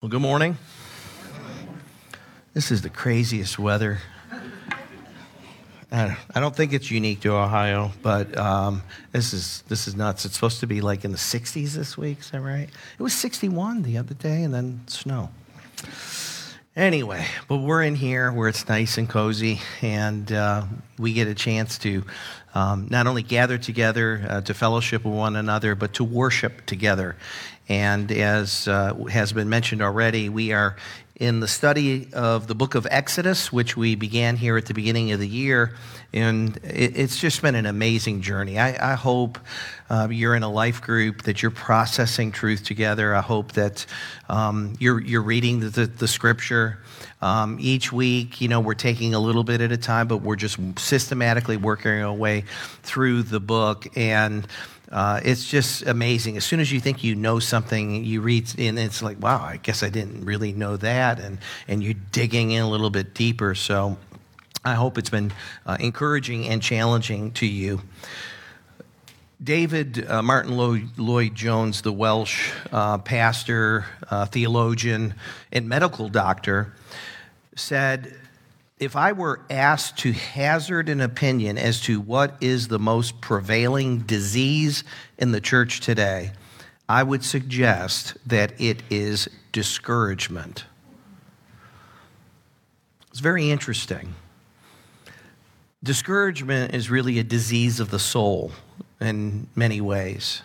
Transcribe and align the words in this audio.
Well, 0.00 0.10
good 0.10 0.22
morning. 0.22 0.56
This 2.54 2.70
is 2.70 2.82
the 2.82 2.88
craziest 2.88 3.58
weather. 3.58 3.98
I 5.90 6.16
don't 6.36 6.54
think 6.54 6.72
it's 6.72 6.88
unique 6.88 7.18
to 7.22 7.32
Ohio, 7.32 7.90
but 8.00 8.38
um, 8.38 8.84
this 9.10 9.32
is 9.32 9.64
this 9.66 9.88
is 9.88 9.96
nuts. 9.96 10.24
It's 10.24 10.34
supposed 10.34 10.60
to 10.60 10.68
be 10.68 10.80
like 10.80 11.04
in 11.04 11.10
the 11.10 11.18
60s 11.18 11.72
this 11.72 11.98
week. 11.98 12.20
Is 12.20 12.30
that 12.30 12.42
right? 12.42 12.68
It 12.96 13.02
was 13.02 13.12
61 13.12 13.82
the 13.82 13.98
other 13.98 14.14
day, 14.14 14.44
and 14.44 14.54
then 14.54 14.82
snow. 14.86 15.30
Anyway, 16.78 17.26
but 17.48 17.56
we're 17.56 17.82
in 17.82 17.96
here 17.96 18.30
where 18.30 18.46
it's 18.46 18.68
nice 18.68 18.98
and 18.98 19.08
cozy, 19.08 19.60
and 19.82 20.30
uh, 20.30 20.62
we 20.96 21.12
get 21.12 21.26
a 21.26 21.34
chance 21.34 21.76
to 21.76 22.04
um, 22.54 22.86
not 22.88 23.08
only 23.08 23.24
gather 23.24 23.58
together 23.58 24.24
uh, 24.28 24.40
to 24.42 24.54
fellowship 24.54 25.04
with 25.04 25.12
one 25.12 25.34
another, 25.34 25.74
but 25.74 25.92
to 25.94 26.04
worship 26.04 26.64
together. 26.66 27.16
And 27.68 28.12
as 28.12 28.68
uh, 28.68 28.94
has 29.10 29.32
been 29.32 29.48
mentioned 29.48 29.82
already, 29.82 30.28
we 30.28 30.52
are 30.52 30.76
in 31.18 31.40
the 31.40 31.48
study 31.48 32.08
of 32.12 32.46
the 32.46 32.54
book 32.54 32.76
of 32.76 32.86
Exodus, 32.90 33.52
which 33.52 33.76
we 33.76 33.96
began 33.96 34.36
here 34.36 34.56
at 34.56 34.66
the 34.66 34.74
beginning 34.74 35.10
of 35.10 35.18
the 35.18 35.26
year. 35.26 35.74
And 36.12 36.56
it, 36.58 36.96
it's 36.96 37.18
just 37.18 37.42
been 37.42 37.56
an 37.56 37.66
amazing 37.66 38.22
journey. 38.22 38.58
I, 38.58 38.92
I 38.92 38.94
hope 38.94 39.38
uh, 39.90 40.08
you're 40.10 40.36
in 40.36 40.44
a 40.44 40.50
life 40.50 40.80
group, 40.80 41.22
that 41.22 41.42
you're 41.42 41.50
processing 41.50 42.30
truth 42.30 42.64
together. 42.64 43.14
I 43.14 43.20
hope 43.20 43.52
that 43.52 43.84
um, 44.28 44.74
you're, 44.78 45.00
you're 45.00 45.22
reading 45.22 45.58
the, 45.60 45.70
the, 45.70 45.86
the 45.86 46.08
scripture. 46.08 46.78
Um, 47.20 47.58
each 47.60 47.92
week, 47.92 48.40
you 48.40 48.46
know, 48.46 48.60
we're 48.60 48.74
taking 48.74 49.12
a 49.12 49.18
little 49.18 49.42
bit 49.42 49.60
at 49.60 49.72
a 49.72 49.76
time, 49.76 50.06
but 50.06 50.18
we're 50.18 50.36
just 50.36 50.56
systematically 50.78 51.56
working 51.56 52.00
our 52.00 52.12
way 52.12 52.44
through 52.84 53.24
the 53.24 53.40
book. 53.40 53.88
And 53.96 54.46
uh, 54.90 55.20
it's 55.22 55.48
just 55.48 55.86
amazing. 55.86 56.36
As 56.36 56.44
soon 56.44 56.60
as 56.60 56.72
you 56.72 56.80
think 56.80 57.04
you 57.04 57.14
know 57.14 57.38
something, 57.38 58.04
you 58.04 58.20
read, 58.20 58.48
and 58.58 58.78
it's 58.78 59.02
like, 59.02 59.20
wow, 59.20 59.42
I 59.42 59.58
guess 59.58 59.82
I 59.82 59.90
didn't 59.90 60.24
really 60.24 60.52
know 60.52 60.76
that. 60.78 61.20
And, 61.20 61.38
and 61.66 61.82
you're 61.82 61.94
digging 62.12 62.52
in 62.52 62.62
a 62.62 62.68
little 62.68 62.90
bit 62.90 63.12
deeper. 63.14 63.54
So 63.54 63.98
I 64.64 64.74
hope 64.74 64.96
it's 64.96 65.10
been 65.10 65.32
uh, 65.66 65.76
encouraging 65.78 66.48
and 66.48 66.62
challenging 66.62 67.32
to 67.32 67.46
you. 67.46 67.82
David 69.42 70.04
uh, 70.10 70.20
Martyn 70.20 70.56
Lloyd 70.96 71.34
Jones, 71.34 71.82
the 71.82 71.92
Welsh 71.92 72.50
uh, 72.72 72.98
pastor, 72.98 73.86
uh, 74.10 74.26
theologian, 74.26 75.14
and 75.52 75.68
medical 75.68 76.08
doctor, 76.08 76.74
said, 77.54 78.18
if 78.78 78.94
I 78.94 79.12
were 79.12 79.40
asked 79.50 79.98
to 79.98 80.12
hazard 80.12 80.88
an 80.88 81.00
opinion 81.00 81.58
as 81.58 81.80
to 81.82 82.00
what 82.00 82.36
is 82.40 82.68
the 82.68 82.78
most 82.78 83.20
prevailing 83.20 84.00
disease 84.00 84.84
in 85.18 85.32
the 85.32 85.40
church 85.40 85.80
today, 85.80 86.32
I 86.88 87.02
would 87.02 87.24
suggest 87.24 88.16
that 88.26 88.58
it 88.60 88.82
is 88.88 89.28
discouragement. 89.52 90.64
It's 93.10 93.20
very 93.20 93.50
interesting. 93.50 94.14
Discouragement 95.82 96.74
is 96.74 96.90
really 96.90 97.18
a 97.18 97.24
disease 97.24 97.80
of 97.80 97.90
the 97.90 97.98
soul 97.98 98.52
in 99.00 99.48
many 99.54 99.80
ways. 99.80 100.42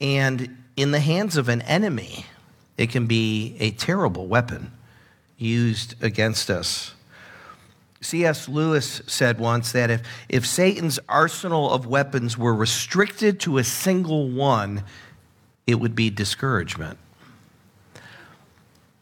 And 0.00 0.56
in 0.76 0.92
the 0.92 1.00
hands 1.00 1.36
of 1.36 1.48
an 1.48 1.62
enemy, 1.62 2.26
it 2.78 2.90
can 2.90 3.06
be 3.06 3.56
a 3.58 3.72
terrible 3.72 4.26
weapon 4.26 4.72
used 5.36 5.94
against 6.02 6.48
us. 6.48 6.94
C.S. 8.02 8.48
Lewis 8.48 9.02
said 9.06 9.38
once 9.38 9.72
that 9.72 9.90
if, 9.90 10.02
if 10.28 10.46
Satan's 10.46 10.98
arsenal 11.08 11.70
of 11.70 11.86
weapons 11.86 12.38
were 12.38 12.54
restricted 12.54 13.40
to 13.40 13.58
a 13.58 13.64
single 13.64 14.30
one, 14.30 14.84
it 15.66 15.74
would 15.74 15.94
be 15.94 16.08
discouragement. 16.08 16.98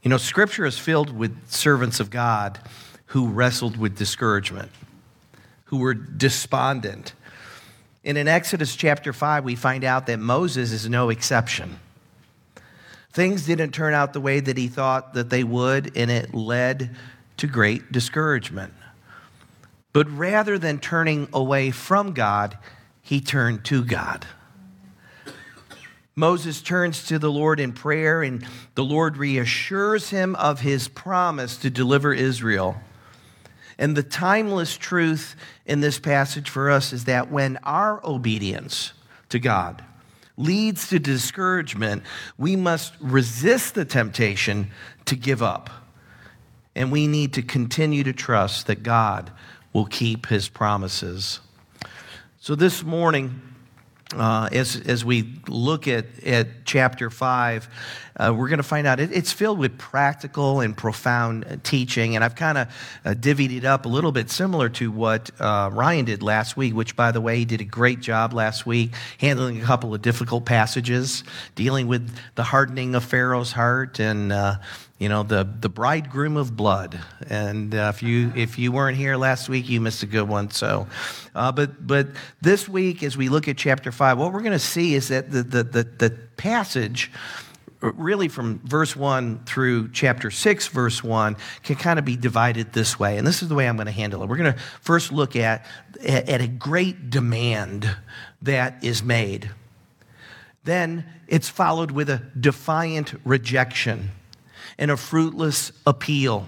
You 0.03 0.11
know, 0.11 0.17
Scripture 0.17 0.67
is 0.67 0.79
filled 0.79 1.17
with 1.17 1.49
servants 1.49 2.01
of 2.01 2.11
God 2.11 2.59
who 3.07 3.29
wrestled 3.29 3.77
with 3.77 3.97
discouragement, 3.97 4.71
who 5.67 5.79
were 5.79 5.95
despondent. 5.95 7.15
And 8.05 8.19
in 8.19 8.29
Exodus 8.29 8.75
chapter 8.75 9.13
5, 9.13 9.45
we 9.45 9.55
find 9.55 9.85
out 9.85 10.07
that 10.07 10.19
Moses 10.19 10.73
is 10.73 10.89
no 10.89 11.09
exception. 11.11 11.79
Things 13.13 13.47
didn't 13.47 13.73
turn 13.73 13.95
out 13.95 14.13
the 14.13 14.21
way 14.21 14.41
that 14.41 14.57
he 14.57 14.69
thought 14.69 15.15
that 15.15 15.31
they 15.31 15.45
would, 15.45 15.97
and 15.97 16.11
it 16.11 16.35
led 16.35 16.95
to 17.39 17.47
great 17.47 17.91
discouragement. 17.91 18.75
But 19.99 20.17
rather 20.17 20.59
than 20.61 20.79
turning 20.79 21.27
away 21.33 21.73
from 21.73 22.13
God, 22.13 22.57
he 23.03 23.21
turned 23.21 23.65
to 23.65 23.83
God. 23.83 24.25
Moses 26.15 26.63
turns 26.63 27.09
to 27.09 27.19
the 27.19 27.33
Lord 27.33 27.59
in 27.59 27.73
prayer, 27.73 28.23
and 28.23 28.47
the 28.77 28.85
Lord 28.85 29.17
reassures 29.17 30.11
him 30.11 30.37
of 30.37 30.61
his 30.61 30.87
promise 30.87 31.57
to 31.57 31.69
deliver 31.69 32.15
Israel. 32.15 32.77
And 33.77 33.97
the 33.97 34.05
timeless 34.05 34.77
truth 34.77 35.35
in 35.67 35.81
this 35.81 35.99
passage 35.99 36.49
for 36.49 36.71
us 36.71 36.93
is 36.93 37.07
that 37.07 37.33
when 37.33 37.59
our 37.65 38.01
obedience 38.07 38.93
to 39.31 39.41
God 39.41 39.85
leads 40.37 40.91
to 40.91 41.01
discouragement, 41.01 42.05
we 42.37 42.55
must 42.55 42.95
resist 43.01 43.75
the 43.75 43.85
temptation 43.85 44.71
to 45.07 45.17
give 45.17 45.43
up. 45.43 45.71
And 46.77 46.93
we 46.93 47.09
need 47.09 47.33
to 47.33 47.43
continue 47.43 48.05
to 48.05 48.13
trust 48.13 48.69
that 48.69 48.85
God 48.85 49.33
will 49.79 49.87
keep 49.87 50.27
his 50.27 50.49
promises. 50.49 51.39
So 52.41 52.57
this 52.57 52.83
morning, 52.83 53.41
uh, 54.13 54.49
as, 54.51 54.75
as 54.75 55.05
we 55.05 55.39
look 55.47 55.87
at, 55.87 56.07
at 56.25 56.65
chapter 56.65 57.11
5, 57.11 57.69
uh, 58.17 58.35
we're 58.37 58.49
going 58.49 58.57
to 58.57 58.65
find 58.65 58.89
out 58.89 58.99
it, 58.99 59.13
it's 59.13 59.33
filled 59.33 59.61
with 59.61 59.79
practical 59.79 60.63
and 60.63 60.77
profound 60.77 61.61
teaching. 61.63 62.17
And 62.17 62.25
I've 62.25 62.35
kind 62.35 62.59
of 62.59 62.69
uh, 63.05 63.11
divvied 63.11 63.57
it 63.57 63.65
up 63.65 63.87
a 63.87 63.89
little 63.89 64.11
bit 64.11 64.31
similar 64.31 64.69
to 64.71 64.91
what 64.91 65.31
uh, 65.39 65.71
Ryan 65.73 66.07
did 66.07 66.25
last 66.25 66.57
week, 66.57 66.75
which, 66.75 66.97
by 66.97 67.13
the 67.13 67.21
way, 67.21 67.39
he 67.39 67.45
did 67.45 67.61
a 67.61 67.65
great 67.65 68.01
job 68.01 68.33
last 68.33 68.67
week 68.67 68.95
handling 69.19 69.63
a 69.63 69.65
couple 69.65 69.95
of 69.95 70.03
difficult 70.03 70.45
passages, 70.45 71.23
dealing 71.55 71.87
with 71.87 72.11
the 72.35 72.43
hardening 72.43 72.97
of 72.97 73.05
Pharaoh's 73.05 73.53
heart 73.53 74.01
and 74.01 74.33
uh, 74.33 74.57
you 74.99 75.09
know 75.09 75.23
the 75.23 75.49
the 75.61 75.69
bridegroom 75.69 76.37
of 76.37 76.57
blood. 76.57 77.01
And 77.29 77.75
uh, 77.75 77.93
if 77.95 78.03
you 78.03 78.33
if 78.35 78.59
you 78.59 78.73
weren't 78.73 78.97
here 78.97 79.17
last 79.17 79.49
week 79.49 79.69
you 79.69 79.81
missed 79.81 80.03
a 80.03 80.07
good 80.07 80.29
one. 80.29 80.51
So 80.51 80.89
uh, 81.35 81.53
but 81.53 81.87
but 81.87 82.09
this 82.41 82.69
week 82.69 83.03
as 83.03 83.17
we 83.17 83.29
look 83.29 83.49
at 83.49 83.57
chapter 83.57 83.93
5 83.93 84.19
what 84.19 84.33
we're 84.33 84.41
going 84.41 84.53
to 84.53 84.59
see 84.59 84.95
is 84.95 85.09
that 85.09 85.31
the, 85.31 85.43
the 85.43 85.63
the, 85.63 85.85
the 85.85 86.11
passage 86.37 87.11
really 87.81 88.27
from 88.27 88.59
verse 88.65 88.97
1 88.97 89.45
through 89.45 89.89
chapter 89.93 90.33
6 90.33 90.67
verse 90.67 91.05
1 91.05 91.37
can 91.63 91.77
kind 91.77 92.01
of 92.01 92.05
be 92.05 92.17
divided 92.17 92.73
this 92.73 92.99
way. 92.99 93.19
And 93.19 93.27
this 93.27 93.41
is 93.41 93.49
the 93.49 93.55
way 93.55 93.69
i'm 93.69 93.77
going 93.77 93.87
to 93.87 93.93
handle 93.93 94.23
it. 94.23 94.29
We're 94.29 94.37
going 94.37 94.53
to 94.53 94.59
first 94.81 95.13
look 95.13 95.37
at 95.37 95.65
at 96.05 96.41
a 96.41 96.49
great 96.49 97.09
demand 97.09 97.97
that 98.43 98.83
is 98.83 99.03
made. 99.03 99.51
Then 100.65 101.07
it's 101.29 101.49
followed 101.49 101.93
with 101.93 102.11
a 102.11 102.23
defiant 102.39 103.15
rejection 103.25 104.11
and 104.77 104.91
a 104.91 104.97
fruitless 104.97 105.73
appeal. 105.87 106.47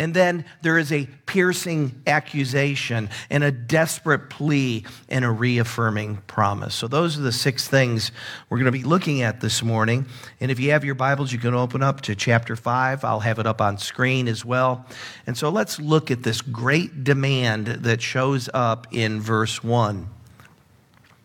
And 0.00 0.14
then 0.14 0.46
there 0.62 0.78
is 0.78 0.92
a 0.92 1.06
piercing 1.26 2.00
accusation 2.06 3.10
and 3.28 3.44
a 3.44 3.50
desperate 3.50 4.30
plea 4.30 4.84
and 5.10 5.26
a 5.26 5.30
reaffirming 5.30 6.22
promise. 6.26 6.74
So, 6.74 6.88
those 6.88 7.18
are 7.18 7.22
the 7.22 7.32
six 7.32 7.68
things 7.68 8.10
we're 8.48 8.56
going 8.56 8.64
to 8.64 8.72
be 8.72 8.82
looking 8.82 9.20
at 9.20 9.42
this 9.42 9.62
morning. 9.62 10.06
And 10.40 10.50
if 10.50 10.58
you 10.58 10.70
have 10.70 10.86
your 10.86 10.94
Bibles, 10.94 11.34
you 11.34 11.38
can 11.38 11.54
open 11.54 11.82
up 11.82 12.00
to 12.02 12.14
chapter 12.14 12.56
5. 12.56 13.04
I'll 13.04 13.20
have 13.20 13.38
it 13.40 13.46
up 13.46 13.60
on 13.60 13.76
screen 13.76 14.26
as 14.26 14.42
well. 14.42 14.86
And 15.26 15.36
so, 15.36 15.50
let's 15.50 15.78
look 15.78 16.10
at 16.10 16.22
this 16.22 16.40
great 16.40 17.04
demand 17.04 17.66
that 17.66 18.00
shows 18.00 18.48
up 18.54 18.86
in 18.92 19.20
verse 19.20 19.62
1. 19.62 20.08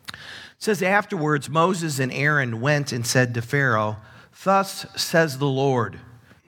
It 0.09 0.17
says, 0.57 0.81
Afterwards, 0.81 1.50
Moses 1.50 2.00
and 2.00 2.12
Aaron 2.12 2.59
went 2.59 2.91
and 2.91 3.07
said 3.07 3.35
to 3.35 3.41
Pharaoh, 3.41 3.97
Thus 4.44 4.85
says 4.96 5.38
the 5.38 5.47
Lord, 5.47 6.00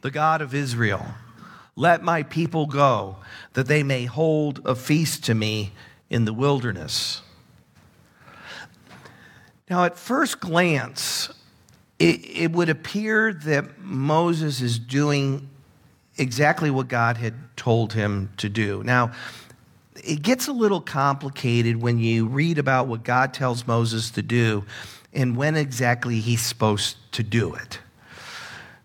the 0.01 0.11
God 0.11 0.41
of 0.41 0.53
Israel 0.53 1.05
Let 1.75 2.03
my 2.03 2.23
people 2.23 2.65
go, 2.65 3.17
that 3.53 3.67
they 3.67 3.83
may 3.83 4.05
hold 4.05 4.61
a 4.65 4.73
feast 4.75 5.23
to 5.25 5.35
me 5.35 5.73
in 6.09 6.25
the 6.25 6.33
wilderness. 6.33 7.21
Now, 9.69 9.83
at 9.83 9.97
first 9.97 10.39
glance, 10.39 11.29
it, 11.99 12.25
it 12.25 12.51
would 12.51 12.69
appear 12.69 13.33
that 13.33 13.79
Moses 13.79 14.61
is 14.61 14.79
doing 14.79 15.49
exactly 16.17 16.71
what 16.71 16.87
God 16.87 17.17
had 17.17 17.35
told 17.57 17.93
him 17.93 18.31
to 18.37 18.49
do. 18.49 18.81
Now, 18.83 19.11
it 20.03 20.21
gets 20.21 20.47
a 20.47 20.53
little 20.53 20.81
complicated 20.81 21.81
when 21.81 21.99
you 21.99 22.27
read 22.27 22.57
about 22.57 22.87
what 22.87 23.03
God 23.03 23.33
tells 23.33 23.67
Moses 23.67 24.09
to 24.11 24.21
do 24.21 24.65
and 25.17 25.35
when 25.35 25.55
exactly 25.55 26.19
he's 26.19 26.41
supposed 26.41 26.95
to 27.11 27.23
do 27.23 27.55
it. 27.55 27.79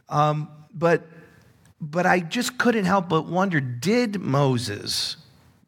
Um, 0.09 0.49
but, 0.75 1.03
but 1.79 2.07
I 2.07 2.21
just 2.21 2.57
couldn't 2.57 2.87
help 2.87 3.11
but 3.11 3.27
wonder 3.27 3.61
did 3.61 4.19
Moses 4.19 5.19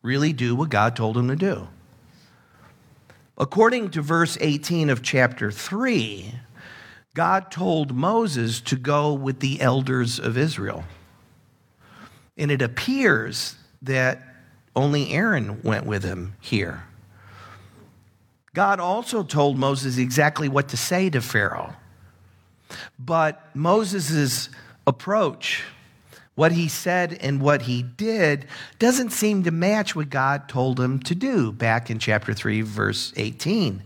really 0.01 0.33
do 0.33 0.57
what 0.57 0.71
God 0.71 0.97
told 0.97 1.19
him 1.19 1.29
to 1.29 1.37
do? 1.37 1.69
According 3.37 3.91
to 3.91 4.01
verse 4.01 4.39
18 4.41 4.89
of 4.89 5.03
chapter 5.03 5.51
3, 5.51 6.35
God 7.13 7.51
told 7.51 7.95
Moses 7.95 8.61
to 8.63 8.77
go 8.77 9.13
with 9.13 9.41
the 9.41 9.61
elders 9.61 10.19
of 10.19 10.39
Israel. 10.39 10.85
And 12.39 12.51
it 12.51 12.63
appears 12.63 13.57
that 13.83 14.23
only 14.75 15.13
Aaron 15.13 15.61
went 15.63 15.85
with 15.85 16.05
him 16.05 16.37
here. 16.41 16.85
God 18.55 18.79
also 18.79 19.25
told 19.25 19.59
Moses 19.59 19.99
exactly 19.99 20.49
what 20.49 20.69
to 20.69 20.77
say 20.77 21.11
to 21.11 21.21
Pharaoh. 21.21 21.75
But 22.99 23.45
Moses' 23.55 24.49
approach, 24.87 25.65
what 26.37 26.53
he 26.53 26.69
said 26.69 27.19
and 27.21 27.41
what 27.41 27.63
he 27.63 27.83
did, 27.83 28.47
doesn't 28.79 29.11
seem 29.11 29.43
to 29.43 29.51
match 29.51 29.97
what 29.97 30.09
God 30.09 30.49
told 30.49 30.79
him 30.79 31.01
to 31.01 31.15
do 31.17 31.51
back 31.51 31.91
in 31.91 31.99
chapter 31.99 32.33
3, 32.33 32.63
verse 32.63 33.13
18. 33.17 33.83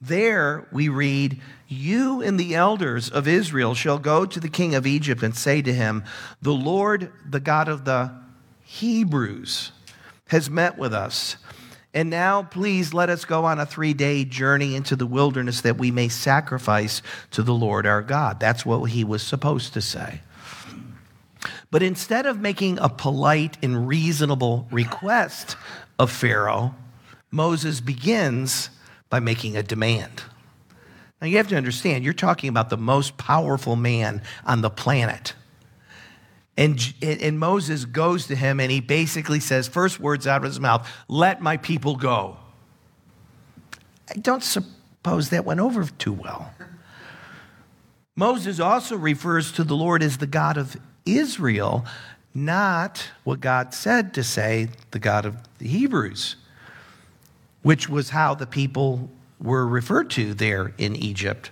There 0.00 0.66
we 0.72 0.88
read, 0.88 1.40
You 1.68 2.22
and 2.22 2.40
the 2.40 2.54
elders 2.54 3.10
of 3.10 3.28
Israel 3.28 3.74
shall 3.74 3.98
go 3.98 4.24
to 4.24 4.40
the 4.40 4.48
king 4.48 4.74
of 4.74 4.86
Egypt 4.86 5.22
and 5.22 5.36
say 5.36 5.60
to 5.60 5.72
him, 5.72 6.04
The 6.40 6.52
Lord, 6.52 7.12
the 7.28 7.40
God 7.40 7.68
of 7.68 7.84
the 7.84 8.12
Hebrews, 8.64 9.72
has 10.28 10.48
met 10.48 10.78
with 10.78 10.94
us. 10.94 11.36
And 11.96 12.10
now, 12.10 12.42
please 12.42 12.92
let 12.92 13.08
us 13.08 13.24
go 13.24 13.46
on 13.46 13.58
a 13.58 13.64
three 13.64 13.94
day 13.94 14.26
journey 14.26 14.74
into 14.74 14.96
the 14.96 15.06
wilderness 15.06 15.62
that 15.62 15.78
we 15.78 15.90
may 15.90 16.08
sacrifice 16.08 17.00
to 17.30 17.42
the 17.42 17.54
Lord 17.54 17.86
our 17.86 18.02
God. 18.02 18.38
That's 18.38 18.66
what 18.66 18.84
he 18.90 19.02
was 19.02 19.22
supposed 19.22 19.72
to 19.72 19.80
say. 19.80 20.20
But 21.70 21.82
instead 21.82 22.26
of 22.26 22.38
making 22.38 22.78
a 22.80 22.90
polite 22.90 23.56
and 23.62 23.88
reasonable 23.88 24.68
request 24.70 25.56
of 25.98 26.12
Pharaoh, 26.12 26.74
Moses 27.30 27.80
begins 27.80 28.68
by 29.08 29.20
making 29.20 29.56
a 29.56 29.62
demand. 29.62 30.22
Now, 31.22 31.28
you 31.28 31.38
have 31.38 31.48
to 31.48 31.56
understand, 31.56 32.04
you're 32.04 32.12
talking 32.12 32.50
about 32.50 32.68
the 32.68 32.76
most 32.76 33.16
powerful 33.16 33.74
man 33.74 34.20
on 34.44 34.60
the 34.60 34.68
planet. 34.68 35.32
And, 36.56 36.94
and 37.02 37.38
Moses 37.38 37.84
goes 37.84 38.26
to 38.28 38.36
him 38.36 38.60
and 38.60 38.70
he 38.70 38.80
basically 38.80 39.40
says, 39.40 39.68
first 39.68 40.00
words 40.00 40.26
out 40.26 40.38
of 40.38 40.44
his 40.44 40.58
mouth, 40.58 40.90
let 41.06 41.42
my 41.42 41.56
people 41.58 41.96
go. 41.96 42.38
I 44.08 44.14
don't 44.14 44.42
suppose 44.42 45.30
that 45.30 45.44
went 45.44 45.60
over 45.60 45.84
too 45.84 46.12
well. 46.12 46.52
Moses 48.14 48.58
also 48.58 48.96
refers 48.96 49.52
to 49.52 49.64
the 49.64 49.76
Lord 49.76 50.02
as 50.02 50.16
the 50.16 50.26
God 50.26 50.56
of 50.56 50.76
Israel, 51.04 51.84
not 52.34 53.10
what 53.24 53.40
God 53.40 53.74
said 53.74 54.14
to 54.14 54.24
say, 54.24 54.68
the 54.92 54.98
God 54.98 55.26
of 55.26 55.36
the 55.58 55.68
Hebrews 55.68 56.36
which 57.66 57.88
was 57.88 58.10
how 58.10 58.32
the 58.32 58.46
people 58.46 59.10
were 59.40 59.66
referred 59.66 60.08
to 60.08 60.34
there 60.34 60.72
in 60.78 60.94
Egypt. 60.94 61.50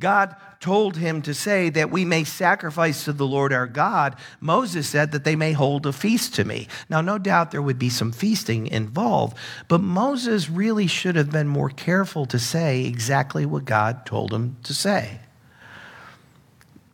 God 0.00 0.34
told 0.60 0.96
him 0.96 1.22
to 1.22 1.32
say 1.34 1.70
that 1.70 1.90
we 1.90 2.04
may 2.04 2.24
sacrifice 2.24 3.04
to 3.04 3.12
the 3.12 3.26
Lord 3.26 3.52
our 3.52 3.66
God. 3.66 4.16
Moses 4.40 4.88
said 4.88 5.12
that 5.12 5.24
they 5.24 5.36
may 5.36 5.52
hold 5.52 5.86
a 5.86 5.92
feast 5.92 6.34
to 6.34 6.44
me. 6.44 6.66
Now, 6.88 7.00
no 7.00 7.16
doubt 7.18 7.52
there 7.52 7.62
would 7.62 7.78
be 7.78 7.90
some 7.90 8.10
feasting 8.10 8.66
involved, 8.66 9.36
but 9.68 9.80
Moses 9.80 10.50
really 10.50 10.88
should 10.88 11.14
have 11.14 11.30
been 11.30 11.48
more 11.48 11.70
careful 11.70 12.26
to 12.26 12.38
say 12.38 12.84
exactly 12.86 13.46
what 13.46 13.64
God 13.64 14.04
told 14.04 14.32
him 14.32 14.56
to 14.64 14.74
say. 14.74 15.20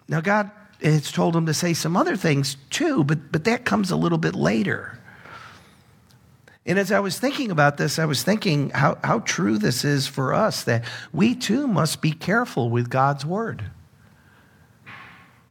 Now, 0.08 0.20
God 0.20 0.50
has 0.82 1.10
told 1.10 1.34
him 1.34 1.46
to 1.46 1.54
say 1.54 1.72
some 1.72 1.96
other 1.96 2.16
things 2.16 2.58
too, 2.68 3.04
but, 3.04 3.32
but 3.32 3.44
that 3.44 3.64
comes 3.64 3.90
a 3.90 3.96
little 3.96 4.18
bit 4.18 4.34
later. 4.34 4.98
And 6.66 6.78
as 6.78 6.90
I 6.90 7.00
was 7.00 7.18
thinking 7.18 7.50
about 7.50 7.76
this, 7.76 7.98
I 7.98 8.06
was 8.06 8.22
thinking 8.22 8.70
how, 8.70 8.96
how 9.04 9.18
true 9.20 9.58
this 9.58 9.84
is 9.84 10.06
for 10.06 10.32
us 10.32 10.64
that 10.64 10.84
we 11.12 11.34
too 11.34 11.66
must 11.66 12.00
be 12.00 12.12
careful 12.12 12.70
with 12.70 12.88
God's 12.88 13.26
word. 13.26 13.64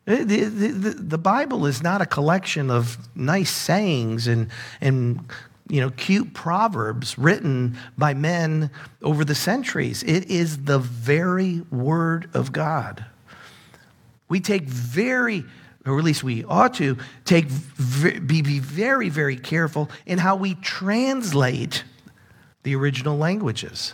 The, 0.05 0.23
the, 0.23 0.89
the, 0.99 1.17
Bible 1.17 1.65
is 1.65 1.81
not 1.81 2.01
a 2.01 2.05
collection 2.05 2.69
of 2.69 2.97
nice 3.15 3.51
sayings 3.51 4.27
and, 4.27 4.49
and 4.81 5.31
you 5.69 5.79
know, 5.79 5.91
cute 5.91 6.33
proverbs 6.33 7.17
written 7.17 7.77
by 7.97 8.13
men 8.13 8.69
over 9.01 9.23
the 9.23 9.35
centuries. 9.35 10.03
It 10.03 10.29
is 10.29 10.65
the 10.65 10.79
very 10.79 11.61
word 11.71 12.29
of 12.33 12.51
God. 12.51 13.05
We 14.27 14.41
take 14.41 14.63
very 14.63 15.45
or 15.85 15.97
at 15.97 16.03
least 16.03 16.23
we 16.23 16.43
ought 16.45 16.73
to, 16.75 16.97
take, 17.25 17.47
be, 18.25 18.41
be 18.41 18.59
very, 18.59 19.09
very 19.09 19.37
careful 19.37 19.89
in 20.05 20.17
how 20.17 20.35
we 20.35 20.55
translate 20.55 21.83
the 22.63 22.75
original 22.75 23.17
languages. 23.17 23.93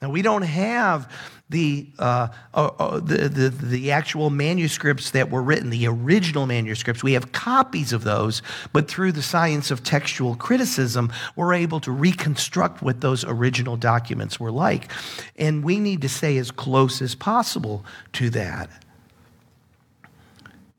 Now, 0.00 0.10
we 0.10 0.22
don't 0.22 0.42
have 0.42 1.08
the, 1.48 1.86
uh, 1.98 2.28
uh, 2.54 2.70
uh, 2.78 3.00
the, 3.00 3.28
the, 3.28 3.50
the, 3.50 3.92
actual 3.92 4.30
manuscripts 4.30 5.10
that 5.10 5.30
were 5.30 5.42
written, 5.42 5.70
the 5.70 5.86
original 5.86 6.46
manuscripts. 6.46 7.04
We 7.04 7.12
have 7.12 7.30
copies 7.30 7.92
of 7.92 8.02
those, 8.02 8.42
but 8.72 8.88
through 8.88 9.12
the 9.12 9.22
science 9.22 9.70
of 9.70 9.84
textual 9.84 10.34
criticism, 10.34 11.12
we're 11.36 11.52
able 11.52 11.78
to 11.80 11.92
reconstruct 11.92 12.82
what 12.82 13.02
those 13.02 13.22
original 13.24 13.76
documents 13.76 14.40
were 14.40 14.50
like. 14.50 14.90
And 15.36 15.62
we 15.62 15.78
need 15.78 16.00
to 16.02 16.08
stay 16.08 16.38
as 16.38 16.50
close 16.50 17.02
as 17.02 17.14
possible 17.14 17.84
to 18.14 18.30
that. 18.30 18.70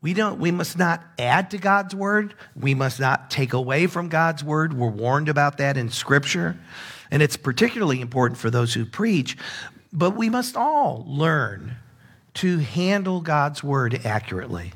We, 0.03 0.13
don't, 0.13 0.37
we 0.37 0.51
must 0.51 0.77
not 0.77 1.01
add 1.17 1.49
to 1.51 1.57
God's 1.57 1.95
word. 1.95 2.35
We 2.55 2.75
must 2.75 2.99
not 2.99 3.31
take 3.31 3.53
away 3.53 3.87
from 3.87 4.09
God's 4.09 4.43
word. 4.43 4.73
We're 4.73 4.89
warned 4.89 5.29
about 5.29 5.57
that 5.57 5.77
in 5.77 5.89
Scripture. 5.89 6.57
And 7.09 7.23
it's 7.23 7.37
particularly 7.37 8.01
important 8.01 8.37
for 8.37 8.49
those 8.49 8.73
who 8.73 8.85
preach. 8.85 9.37
But 9.93 10.11
we 10.11 10.29
must 10.29 10.57
all 10.57 11.05
learn 11.07 11.77
to 12.35 12.57
handle 12.57 13.21
God's 13.21 13.63
word 13.63 14.05
accurately, 14.05 14.73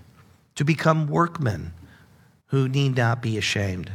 to 0.56 0.64
become 0.64 1.08
workmen 1.08 1.74
who 2.48 2.70
need 2.70 2.96
not 2.96 3.22
be 3.22 3.38
ashamed. 3.38 3.92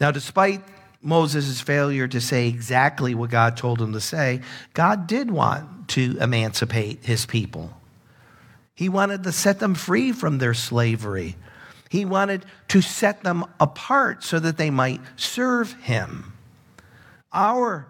Now, 0.00 0.10
despite 0.10 0.62
Moses' 1.02 1.60
failure 1.60 2.08
to 2.08 2.20
say 2.20 2.48
exactly 2.48 3.14
what 3.14 3.28
God 3.28 3.58
told 3.58 3.82
him 3.82 3.92
to 3.92 4.00
say, 4.00 4.40
God 4.72 5.06
did 5.06 5.30
want 5.30 5.88
to 5.88 6.16
emancipate 6.18 7.04
his 7.04 7.26
people. 7.26 7.77
He 8.78 8.88
wanted 8.88 9.24
to 9.24 9.32
set 9.32 9.58
them 9.58 9.74
free 9.74 10.12
from 10.12 10.38
their 10.38 10.54
slavery. 10.54 11.34
He 11.90 12.04
wanted 12.04 12.46
to 12.68 12.80
set 12.80 13.24
them 13.24 13.44
apart 13.58 14.22
so 14.22 14.38
that 14.38 14.56
they 14.56 14.70
might 14.70 15.00
serve 15.16 15.72
him. 15.82 16.32
Our 17.32 17.88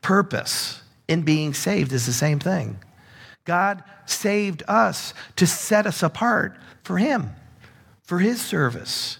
purpose 0.00 0.80
in 1.06 1.24
being 1.24 1.52
saved 1.52 1.92
is 1.92 2.06
the 2.06 2.14
same 2.14 2.38
thing. 2.38 2.78
God 3.44 3.84
saved 4.06 4.62
us 4.66 5.12
to 5.36 5.46
set 5.46 5.86
us 5.86 6.02
apart 6.02 6.56
for 6.82 6.96
him, 6.96 7.32
for 8.02 8.18
his 8.18 8.40
service. 8.40 9.18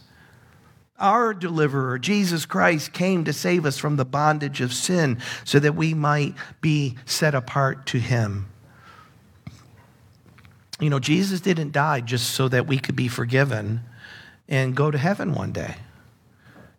Our 0.99 1.35
deliverer, 1.35 1.99
Jesus 1.99 2.47
Christ, 2.47 2.95
came 2.95 3.25
to 3.25 3.35
save 3.35 3.66
us 3.66 3.76
from 3.76 3.97
the 3.97 4.07
bondage 4.07 4.62
of 4.62 4.73
sin 4.73 5.19
so 5.45 5.59
that 5.59 5.76
we 5.76 5.92
might 5.92 6.35
be 6.62 6.97
set 7.04 7.35
apart 7.35 7.85
to 7.88 7.99
him. 7.99 8.49
You 10.80 10.90
know, 10.90 10.99
Jesus 10.99 11.40
didn't 11.40 11.73
die 11.73 12.00
just 12.00 12.30
so 12.30 12.49
that 12.49 12.66
we 12.66 12.78
could 12.78 12.97
be 12.97 13.09
forgiven 13.09 13.80
and 14.49 14.76
go 14.76 14.90
to 14.90 14.99
heaven 14.99 15.35
one 15.35 15.52
day. 15.52 15.76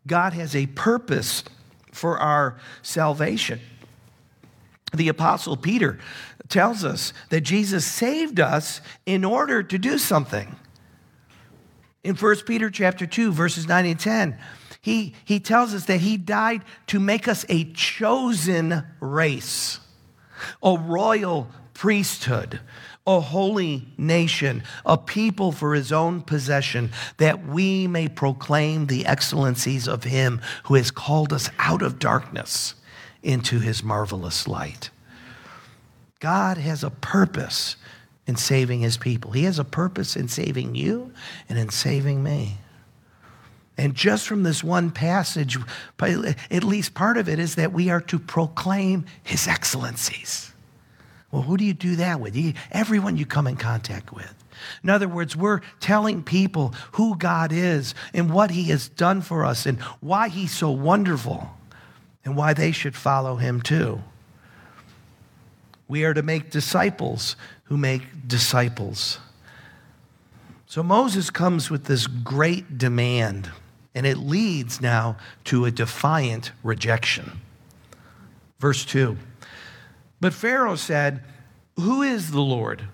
God 0.06 0.34
has 0.34 0.56
a 0.56 0.68
purpose 0.68 1.44
for 1.92 2.18
our 2.18 2.58
salvation. 2.82 3.60
The 4.94 5.10
Apostle 5.10 5.58
Peter 5.58 6.00
tells 6.48 6.86
us 6.86 7.12
that 7.30 7.42
Jesus 7.42 7.86
saved 7.86 8.40
us 8.40 8.82
in 9.06 9.26
order 9.26 9.64
to 9.64 9.78
do 9.78 9.98
something. 9.98 10.56
In 12.04 12.16
1 12.16 12.36
Peter 12.46 12.70
chapter 12.70 13.06
2, 13.06 13.34
verses 13.34 13.68
9 13.68 13.86
and 13.86 14.00
10, 14.00 14.38
he, 14.80 15.14
he 15.26 15.42
tells 15.42 15.74
us 15.74 15.86
that 15.86 16.00
he 16.00 16.16
died 16.16 16.64
to 16.88 17.00
make 17.00 17.28
us 17.28 17.46
a 17.50 17.66
chosen 17.74 18.84
race, 19.02 19.80
a 20.64 20.78
royal 20.78 21.50
priesthood, 21.74 22.62
a 23.08 23.22
holy 23.22 23.88
nation, 23.98 24.62
a 24.86 24.98
people 24.98 25.54
for 25.54 25.74
his 25.74 25.94
own 25.94 26.22
possession, 26.22 26.92
that 27.18 27.48
we 27.48 27.88
may 27.88 28.10
proclaim 28.10 28.86
the 28.86 29.06
excellencies 29.06 29.88
of 29.88 30.04
him 30.04 30.42
who 30.66 30.76
has 30.76 30.92
called 30.92 31.32
us 31.32 31.50
out 31.58 31.82
of 31.82 31.98
darkness 31.98 32.76
into 33.24 33.60
his 33.60 33.82
marvelous 33.82 34.46
light. 34.48 34.90
God 36.20 36.58
has 36.58 36.84
a 36.84 36.90
purpose 36.90 37.78
in 38.28 38.36
saving 38.36 38.82
his 38.82 38.98
people. 38.98 39.32
He 39.32 39.44
has 39.44 39.58
a 39.58 39.64
purpose 39.64 40.18
in 40.18 40.28
saving 40.28 40.76
you 40.76 41.14
and 41.48 41.58
in 41.58 41.70
saving 41.70 42.22
me. 42.22 42.58
And 43.78 43.96
just 43.96 44.28
from 44.28 44.44
this 44.44 44.64
one 44.64 44.92
passage, 44.92 45.58
at 46.02 46.64
least 46.64 46.94
part 46.94 47.18
of 47.18 47.30
it 47.30 47.40
is 47.40 47.56
that 47.56 47.72
we 47.72 47.90
are 47.90 48.02
to 48.02 48.20
proclaim 48.20 49.06
his 49.24 49.48
excellencies. 49.48 50.52
Well, 51.32 51.42
who 51.42 51.58
do 51.58 51.66
you 51.66 51.74
do 51.74 51.98
that 51.98 52.20
with? 52.20 52.56
everyone 52.72 53.18
you 53.18 53.26
come 53.26 53.48
in 53.48 53.58
contact 53.58 54.14
with. 54.14 54.34
In 54.84 54.90
other 54.90 55.08
words, 55.08 55.36
we're 55.36 55.62
telling 55.80 56.24
people 56.24 56.74
who 56.94 57.18
God 57.18 57.52
is 57.52 57.94
and 58.14 58.32
what 58.32 58.52
He 58.52 58.66
has 58.66 58.90
done 58.90 59.22
for 59.22 59.46
us 59.46 59.66
and 59.66 59.80
why 60.00 60.30
He's 60.30 60.52
so 60.52 60.72
wonderful 60.72 61.50
and 62.24 62.36
why 62.36 62.54
they 62.54 62.72
should 62.72 62.96
follow 62.96 63.36
Him 63.36 63.62
too. 63.62 64.02
We 65.88 66.04
are 66.04 66.14
to 66.14 66.24
make 66.24 66.50
disciples 66.50 67.36
who 67.66 67.78
make 67.78 68.28
disciples. 68.28 69.20
So 70.66 70.84
Moses 70.84 71.30
comes 71.30 71.70
with 71.70 71.86
this 71.86 72.08
great 72.08 72.78
demand, 72.78 73.50
and 73.96 74.06
it 74.06 74.18
leads 74.18 74.82
now 74.82 75.18
to 75.46 75.66
a 75.66 75.72
defiant 75.72 76.52
rejection. 76.64 77.40
Verse 78.60 78.84
2 78.86 79.18
But 80.20 80.34
Pharaoh 80.34 80.76
said, 80.76 81.24
Who 81.76 82.02
is 82.02 82.32
the 82.32 82.42
Lord 82.42 82.88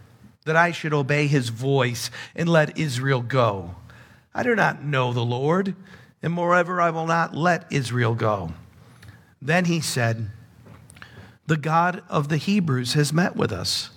that 0.46 0.56
I 0.56 0.72
should 0.72 0.94
obey 0.94 1.28
his 1.28 1.50
voice 1.50 2.12
and 2.36 2.50
let 2.50 2.78
Israel 2.78 3.22
go? 3.22 3.76
I 4.34 4.44
do 4.44 4.56
not 4.56 4.84
know 4.84 5.14
the 5.14 5.24
Lord, 5.24 5.76
and 6.22 6.34
moreover, 6.34 6.82
I 6.82 6.90
will 6.90 7.06
not 7.06 7.36
let 7.36 7.72
Israel 7.72 8.16
go. 8.16 8.54
Then 9.42 9.66
he 9.66 9.80
said, 9.80 10.32
The 11.48 11.58
God 11.58 12.04
of 12.10 12.30
the 12.30 12.38
Hebrews 12.38 12.94
has 12.94 13.14
met 13.14 13.36
with 13.36 13.52
us. 13.52 13.90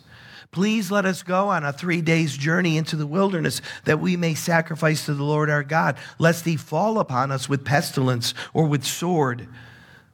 Please 0.51 0.91
let 0.91 1.05
us 1.05 1.23
go 1.23 1.49
on 1.49 1.65
a 1.65 1.73
three 1.73 2.01
days 2.01 2.37
journey 2.37 2.77
into 2.79 2.97
the 2.97 3.07
wilderness 3.07 3.61
that 3.85 4.01
we 4.01 4.17
may 4.17 4.35
sacrifice 4.35 5.05
to 5.05 5.15
the 5.15 5.23
Lord 5.23 5.51
our 5.51 5.63
God, 5.63 5.97
lest 6.19 6.45
he 6.45 6.57
fall 6.57 6.99
upon 6.99 7.31
us 7.31 7.49
with 7.49 7.65
pestilence 7.65 8.33
or 8.55 8.67
with 8.67 8.85
sword. 8.85 9.49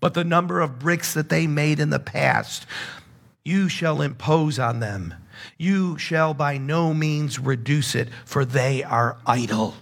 But 0.00 0.14
the 0.14 0.24
number 0.24 0.60
of 0.60 0.78
bricks 0.78 1.14
that 1.14 1.28
they 1.28 1.46
made 1.46 1.78
in 1.78 1.90
the 1.90 1.98
past, 1.98 2.66
you 3.44 3.68
shall 3.68 4.02
impose 4.02 4.58
on 4.58 4.80
them. 4.80 5.14
You 5.56 5.98
shall 5.98 6.34
by 6.34 6.58
no 6.58 6.92
means 6.92 7.38
reduce 7.38 7.94
it, 7.94 8.08
for 8.24 8.44
they 8.44 8.82
are 8.82 9.18
idle. 9.26 9.74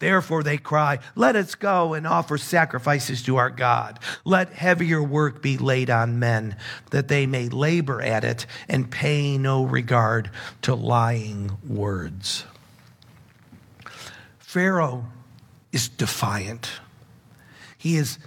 Therefore 0.00 0.42
they 0.42 0.58
cry, 0.58 0.98
Let 1.14 1.36
us 1.36 1.54
go 1.54 1.94
and 1.94 2.06
offer 2.06 2.36
sacrifices 2.36 3.22
to 3.22 3.36
our 3.36 3.50
God. 3.50 4.00
Let 4.24 4.52
heavier 4.52 5.02
work 5.02 5.40
be 5.40 5.56
laid 5.56 5.88
on 5.88 6.18
men, 6.18 6.56
that 6.90 7.08
they 7.08 7.26
may 7.26 7.48
labor 7.48 8.02
at 8.02 8.24
it 8.24 8.46
and 8.68 8.90
pay 8.90 9.38
no 9.38 9.64
regard 9.64 10.30
to 10.62 10.74
lying 10.74 11.56
words. 11.66 12.44
Pharaoh 14.38 15.06
is 15.72 15.88
defiant. 15.88 16.70
He 17.78 17.96
is 17.96 18.18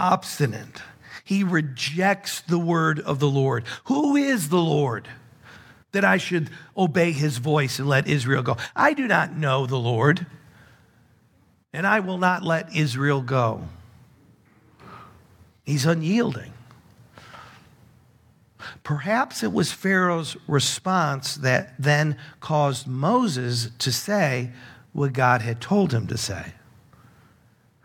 obstinate. 0.00 0.82
He 1.22 1.44
rejects 1.44 2.40
the 2.40 2.58
word 2.58 2.98
of 2.98 3.20
the 3.20 3.28
Lord. 3.28 3.64
Who 3.84 4.16
is 4.16 4.48
the 4.48 4.58
Lord? 4.58 5.06
That 5.92 6.04
I 6.04 6.16
should 6.16 6.50
obey 6.76 7.12
his 7.12 7.36
voice 7.38 7.78
and 7.78 7.88
let 7.88 8.08
Israel 8.08 8.42
go. 8.42 8.56
I 8.74 8.94
do 8.94 9.06
not 9.06 9.36
know 9.36 9.66
the 9.66 9.78
Lord, 9.78 10.26
and 11.72 11.86
I 11.86 12.00
will 12.00 12.18
not 12.18 12.42
let 12.42 12.74
Israel 12.74 13.20
go. 13.20 13.68
He's 15.64 15.84
unyielding. 15.84 16.52
Perhaps 18.82 19.42
it 19.42 19.52
was 19.52 19.72
Pharaoh's 19.72 20.36
response 20.48 21.36
that 21.36 21.74
then 21.78 22.16
caused 22.40 22.86
Moses 22.86 23.70
to 23.78 23.92
say 23.92 24.50
what 24.92 25.12
God 25.12 25.42
had 25.42 25.60
told 25.60 25.92
him 25.92 26.06
to 26.08 26.16
say. 26.16 26.54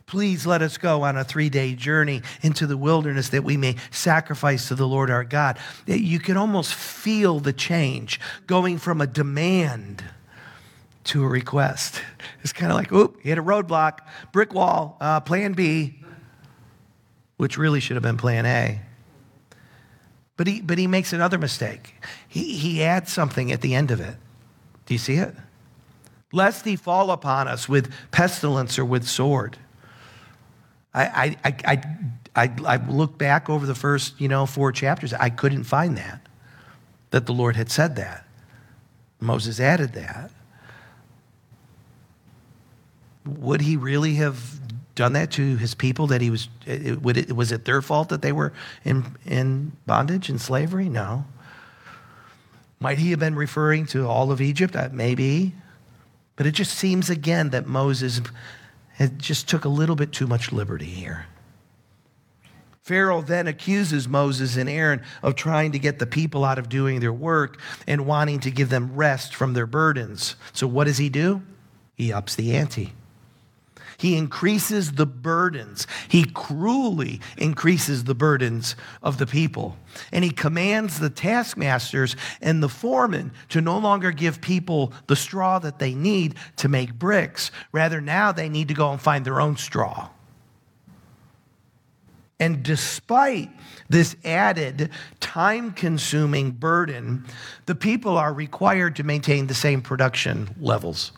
Please 0.08 0.46
let 0.46 0.62
us 0.62 0.78
go 0.78 1.02
on 1.02 1.18
a 1.18 1.24
three 1.24 1.50
day 1.50 1.74
journey 1.74 2.22
into 2.42 2.68
the 2.68 2.78
wilderness 2.78 3.30
that 3.30 3.44
we 3.44 3.58
may 3.58 3.76
sacrifice 3.90 4.68
to 4.68 4.76
the 4.76 4.88
Lord 4.88 5.10
our 5.10 5.24
God. 5.24 5.58
You 5.88 6.20
can 6.20 6.38
almost 6.38 6.74
feel 6.74 7.40
the 7.40 7.54
change 7.54 8.20
going 8.46 8.78
from 8.78 9.02
a 9.02 9.08
demand 9.08 10.04
to 11.06 11.24
a 11.24 11.28
request. 11.28 12.02
It's 12.44 12.54
kind 12.54 12.72
of 12.72 12.78
like, 12.78 12.92
oop, 12.92 13.20
he 13.22 13.30
hit 13.30 13.38
a 13.38 13.44
roadblock, 13.44 14.00
brick 14.32 14.54
wall, 14.54 14.98
uh, 15.02 15.20
plan 15.22 15.54
B, 15.54 16.00
which 17.38 17.58
really 17.58 17.80
should 17.80 17.96
have 17.96 18.04
been 18.04 18.18
plan 18.18 18.46
A. 18.46 18.82
But 20.38 20.48
he, 20.48 20.62
but 20.62 20.78
he 20.78 20.88
makes 20.88 21.14
another 21.14 21.38
mistake. 21.38 21.96
He, 22.28 22.58
he 22.58 22.84
adds 22.84 23.12
something 23.12 23.52
at 23.52 23.62
the 23.62 23.74
end 23.74 23.90
of 23.90 24.02
it. 24.02 24.16
Do 24.86 24.94
you 24.94 24.98
see 25.00 25.16
it? 25.16 25.34
Lest 26.32 26.66
he 26.66 26.76
fall 26.76 27.12
upon 27.12 27.48
us 27.48 27.70
with 27.70 27.92
pestilence 28.12 28.78
or 28.78 28.86
with 28.86 29.08
sword. 29.08 29.58
I, 30.96 31.38
I, 31.44 31.56
I, 31.66 31.84
I, 32.36 32.52
I 32.66 32.78
look 32.88 33.18
back 33.18 33.50
over 33.50 33.66
the 33.66 33.76
first, 33.76 34.20
you 34.20 34.30
know, 34.30 34.46
four 34.46 34.72
chapters. 34.72 35.14
I 35.14 35.30
couldn't 35.30 35.66
find 35.66 35.98
that, 35.98 36.22
that 37.12 37.26
the 37.26 37.34
Lord 37.34 37.58
had 37.58 37.70
said 37.70 37.98
that. 37.98 38.26
Moses 39.20 39.60
added 39.60 39.94
that. 39.94 40.32
Would 43.26 43.62
he 43.62 43.76
really 43.76 44.16
have 44.16 44.60
done 44.94 45.14
that 45.14 45.32
to 45.32 45.58
his 45.58 45.76
people 45.76 46.08
that 46.08 46.22
he 46.22 46.30
was, 46.30 46.48
would 46.66 47.18
it, 47.18 47.36
was 47.36 47.52
it 47.52 47.66
their 47.66 47.82
fault 47.82 48.10
that 48.10 48.22
they 48.22 48.32
were 48.32 48.54
in, 48.86 49.18
in 49.26 49.74
bondage 49.86 50.30
and 50.30 50.40
slavery? 50.40 50.88
No. 50.88 51.26
Might 52.80 53.00
he 53.00 53.10
have 53.12 53.20
been 53.20 53.36
referring 53.36 53.86
to 53.88 54.08
all 54.08 54.32
of 54.32 54.40
Egypt? 54.40 54.76
Uh, 54.76 54.90
maybe. 54.92 55.54
But 56.36 56.46
it 56.46 56.52
just 56.52 56.78
seems 56.78 57.10
again 57.10 57.50
that 57.50 57.66
Moses 57.66 58.22
it 59.00 59.18
just 59.18 59.48
took 59.48 59.66
a 59.66 59.70
little 59.70 59.96
bit 59.96 60.12
too 60.12 60.28
much 60.28 60.52
liberty 60.52 60.86
here. 60.86 61.26
Pharaoh 62.84 63.22
then 63.22 63.48
accuses 63.48 64.08
Moses 64.08 64.58
and 64.58 64.70
Aaron 64.70 65.02
of 65.24 65.36
trying 65.36 65.72
to 65.72 65.80
get 65.80 65.98
the 65.98 66.06
people 66.06 66.46
out 66.46 66.60
of 66.60 66.70
doing 66.70 67.00
their 67.00 67.12
work 67.12 67.60
and 67.88 68.06
wanting 68.06 68.40
to 68.42 68.52
give 68.52 68.70
them 68.70 68.96
rest 68.96 69.34
from 69.34 69.54
their 69.54 69.66
burdens. 69.66 70.36
So, 70.54 70.68
what 70.68 70.84
does 70.84 71.00
he 71.00 71.10
do? 71.10 71.42
He 71.96 72.14
ups 72.14 72.36
the 72.36 72.56
ante. 72.56 72.94
He 73.98 74.16
increases 74.18 74.94
the 74.94 75.06
burdens. 75.06 75.88
He 76.08 76.26
cruelly 76.26 77.22
increases 77.38 78.04
the 78.04 78.16
burdens 78.16 78.76
of 79.02 79.18
the 79.18 79.28
people. 79.28 79.78
And 80.12 80.24
he 80.24 80.32
commands 80.32 81.00
the 81.00 81.10
taskmasters 81.10 82.16
and 82.42 82.62
the 82.62 82.70
foremen 82.70 83.32
to 83.50 83.62
no 83.62 83.78
longer 83.78 84.12
give 84.12 84.42
people 84.42 84.94
the 85.08 85.16
straw 85.16 85.60
that 85.60 85.80
they 85.80 85.94
need 85.94 86.36
to 86.58 86.68
make 86.68 86.94
bricks. 86.94 87.52
Rather, 87.72 88.02
now 88.02 88.32
they 88.32 88.50
need 88.50 88.68
to 88.68 88.74
go 88.74 88.92
and 88.92 89.02
find 89.02 89.26
their 89.26 89.40
own 89.40 89.58
straw. 89.58 90.10
And 92.40 92.64
despite 92.64 93.50
this 93.88 94.16
added 94.26 94.90
time 95.22 95.72
consuming 95.72 96.52
burden, 96.52 97.26
the 97.66 97.76
people 97.76 98.18
are 98.18 98.34
required 98.34 98.98
to 98.98 99.04
maintain 99.04 99.48
the 99.48 99.54
same 99.54 99.82
production 99.82 100.54
levels. 100.60 101.14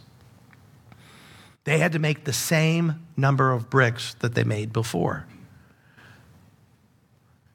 They 1.67 1.79
had 1.79 1.91
to 1.91 2.00
make 2.00 2.24
the 2.24 2.31
same 2.31 3.05
number 3.17 3.51
of 3.51 3.69
bricks 3.69 4.13
that 4.19 4.36
they 4.36 4.45
made 4.45 4.71
before. 4.71 5.25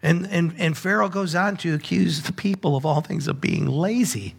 And, 0.02 0.26
and, 0.26 0.54
and 0.58 0.76
Pharaoh 0.76 1.08
goes 1.08 1.34
on 1.34 1.56
to 1.56 1.72
accuse 1.72 2.20
the 2.20 2.34
people 2.34 2.76
of 2.76 2.84
all 2.84 3.00
things 3.00 3.26
of 3.26 3.40
being 3.40 3.64
lazy. 3.64 4.34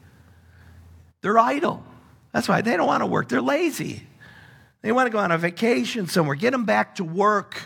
They're 1.21 1.39
idle. 1.39 1.83
That's 2.33 2.47
why 2.47 2.61
they 2.61 2.77
don't 2.77 2.85
want 2.85 3.01
to 3.01 3.07
work. 3.07 3.29
They're 3.29 3.41
lazy. 3.41 4.03
They 4.83 4.91
want 4.91 5.07
to 5.07 5.11
go 5.11 5.17
on 5.17 5.31
a 5.31 5.39
vacation 5.39 6.05
somewhere. 6.05 6.35
Get 6.35 6.51
them 6.51 6.65
back 6.65 6.93
to 6.97 7.03
work. 7.03 7.63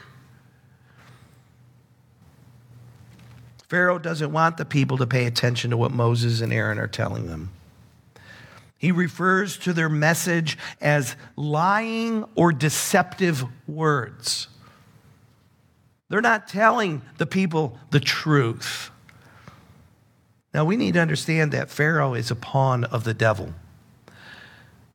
Pharaoh 3.67 3.99
doesn't 3.99 4.31
want 4.31 4.55
the 4.55 4.63
people 4.63 4.97
to 4.99 5.07
pay 5.07 5.25
attention 5.25 5.71
to 5.71 5.75
what 5.75 5.91
Moses 5.91 6.39
and 6.39 6.53
Aaron 6.53 6.79
are 6.79 6.87
telling 6.87 7.27
them. 7.27 7.51
He 8.77 8.91
refers 8.91 9.57
to 9.59 9.73
their 9.73 9.89
message 9.89 10.57
as 10.79 11.15
lying 11.35 12.25
or 12.35 12.51
deceptive 12.51 13.43
words. 13.67 14.47
They're 16.09 16.21
not 16.21 16.47
telling 16.47 17.01
the 17.17 17.25
people 17.25 17.77
the 17.89 17.99
truth. 17.99 18.91
Now, 20.53 20.65
we 20.65 20.77
need 20.77 20.93
to 20.93 21.01
understand 21.01 21.51
that 21.51 21.69
Pharaoh 21.69 22.13
is 22.13 22.31
a 22.31 22.35
pawn 22.35 22.83
of 22.85 23.03
the 23.03 23.13
devil. 23.13 23.53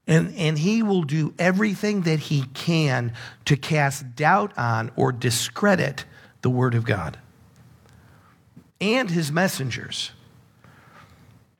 And, 0.07 0.35
and 0.37 0.59
he 0.59 0.83
will 0.83 1.03
do 1.03 1.35
everything 1.39 2.03
that 2.03 2.19
he 2.19 2.45
can 2.55 3.13
to 3.45 3.57
cast 3.57 4.17
doubt 4.17 4.57
on 4.59 4.91
or 4.97 5.13
discredit 5.13 6.05
the 6.41 6.51
word 6.51 6.75
of 6.75 6.85
God 6.85 7.19
and 8.81 9.11
his 9.11 9.31
messengers. 9.31 10.11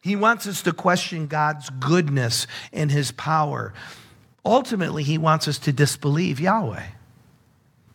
He 0.03 0.17
wants 0.17 0.49
us 0.49 0.63
to 0.63 0.73
question 0.73 1.29
God's 1.29 1.71
goodness 1.71 2.49
and 2.73 2.91
his 2.91 3.13
power. 3.13 3.73
Ultimately, 4.45 5.05
he 5.05 5.17
wants 5.17 5.47
us 5.47 5.59
to 5.61 5.73
disbelieve 5.73 6.41
Yahweh. 6.41 6.87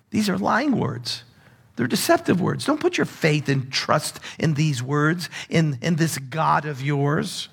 These 0.10 0.30
are 0.30 0.38
lying 0.38 0.80
words 0.80 1.24
They're 1.76 1.86
deceptive 1.86 2.42
words. 2.42 2.66
Don't 2.66 2.80
put 2.80 2.98
your 2.98 3.06
faith 3.06 3.50
and 3.50 3.72
trust 3.72 4.20
in 4.40 4.56
these 4.56 4.82
words, 4.82 5.30
in, 5.50 5.78
in 5.82 5.98
this 5.98 6.18
God 6.18 6.66
of 6.66 6.82
yours. 6.82 7.50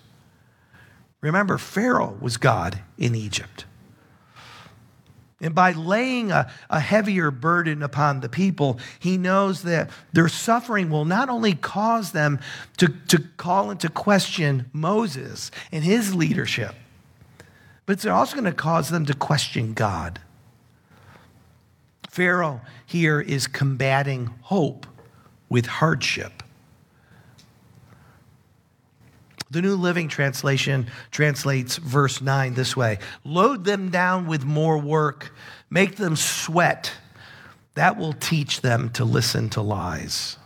Remember, 1.21 1.59
Pharaoh 1.59 2.17
was 2.21 2.37
God 2.37 2.81
in 2.97 3.15
Egypt. 3.15 3.67
And 5.41 5.55
by 5.55 5.73
laying 5.73 6.31
a, 6.31 6.51
a, 6.71 6.81
heavier 6.81 7.31
burden 7.31 7.83
upon 7.83 8.21
the 8.21 8.29
people, 8.29 8.79
he 8.99 9.19
knows 9.19 9.63
that 9.63 9.91
their 10.13 10.29
suffering 10.29 10.91
will 10.91 11.05
not 11.05 11.29
only 11.29 11.55
cause 11.55 12.13
them 12.13 12.39
to, 12.77 12.89
to 13.09 13.19
call 13.37 13.71
into 13.71 13.89
question 13.89 14.71
Moses 14.73 15.51
and 15.73 15.83
his 15.83 16.15
leadership, 16.15 16.75
but 17.85 17.95
it's 17.95 18.07
also 18.07 18.35
going 18.35 18.45
to 18.45 18.53
cause 18.53 18.91
them 18.91 19.05
to 19.07 19.15
question 19.15 19.75
God. 19.75 20.21
Pharaoh 22.09 22.61
here 22.87 23.21
is 23.21 23.49
combating 23.49 24.27
hope 24.43 24.87
with 25.49 25.67
hardship. 25.67 26.44
The 29.55 29.63
New 29.63 29.77
Living 29.77 30.09
Translation 30.09 30.89
translates 31.13 31.77
verse 31.77 32.21
9 32.21 32.55
this 32.55 32.77
way 32.77 32.99
Load 33.23 33.65
them 33.65 33.89
down 33.89 34.27
with 34.27 34.45
more 34.45 34.79
work, 34.79 35.33
make 35.71 35.95
them 35.95 36.17
sweat. 36.17 36.91
That 37.75 37.97
will 37.97 38.15
teach 38.15 38.63
them 38.63 38.91
to 38.91 39.05
listen 39.05 39.51
to 39.51 39.63
lies. 39.63 40.39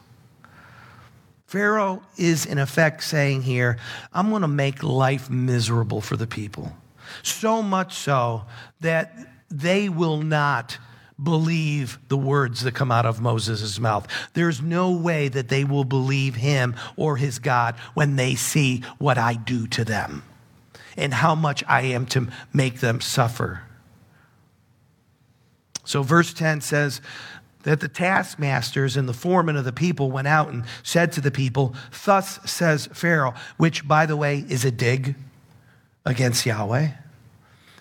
Pharaoh 1.47 2.03
is, 2.19 2.45
in 2.45 2.59
effect, 2.59 3.03
saying 3.03 3.43
here, 3.43 3.79
I'm 4.13 4.29
going 4.29 4.43
to 4.43 4.49
make 4.49 4.83
life 4.83 5.31
miserable 5.31 6.03
for 6.03 6.19
the 6.19 6.27
people. 6.27 6.77
So 7.23 7.63
much 7.63 7.95
so 7.95 8.45
that 8.81 9.17
they 9.51 9.89
will 9.89 10.21
not 10.21 10.77
believe 11.23 11.99
the 12.09 12.17
words 12.17 12.63
that 12.63 12.75
come 12.75 12.93
out 12.93 13.07
of 13.07 13.21
Moses' 13.21 13.79
mouth. 13.79 14.07
There's 14.35 14.63
no 14.63 14.93
way 14.93 15.29
that 15.29 15.49
they 15.49 15.65
will 15.65 15.85
believe 15.85 16.37
him 16.37 16.77
or 16.97 17.17
his 17.17 17.39
God 17.39 17.75
when 17.95 18.17
they 18.17 18.35
see 18.35 18.83
what 18.99 19.19
I 19.19 19.35
do 19.35 19.67
to 19.69 19.85
them 19.85 20.23
and 20.97 21.15
how 21.15 21.35
much 21.35 21.65
I 21.67 21.83
am 21.83 22.07
to 22.07 22.29
make 22.53 22.81
them 22.81 23.01
suffer. 23.01 23.63
So, 25.85 26.03
verse 26.03 26.33
10 26.35 26.61
says, 26.61 27.01
that 27.65 27.81
the 27.81 27.89
taskmasters 27.89 28.97
and 28.97 29.09
the 29.09 29.13
foremen 29.13 29.57
of 29.57 29.65
the 29.65 29.73
people 29.73 30.11
went 30.11 30.29
out 30.29 30.49
and 30.49 30.65
said 30.83 31.13
to 31.13 31.21
the 31.21 31.31
people, 31.31 31.75
Thus 32.05 32.39
says 32.51 32.89
Pharaoh, 32.93 33.35
which, 33.57 33.87
by 33.87 34.07
the 34.07 34.17
way, 34.17 34.45
is 34.49 34.65
a 34.65 34.71
dig 34.71 35.17
against 36.07 36.47
Yahweh 36.47 36.91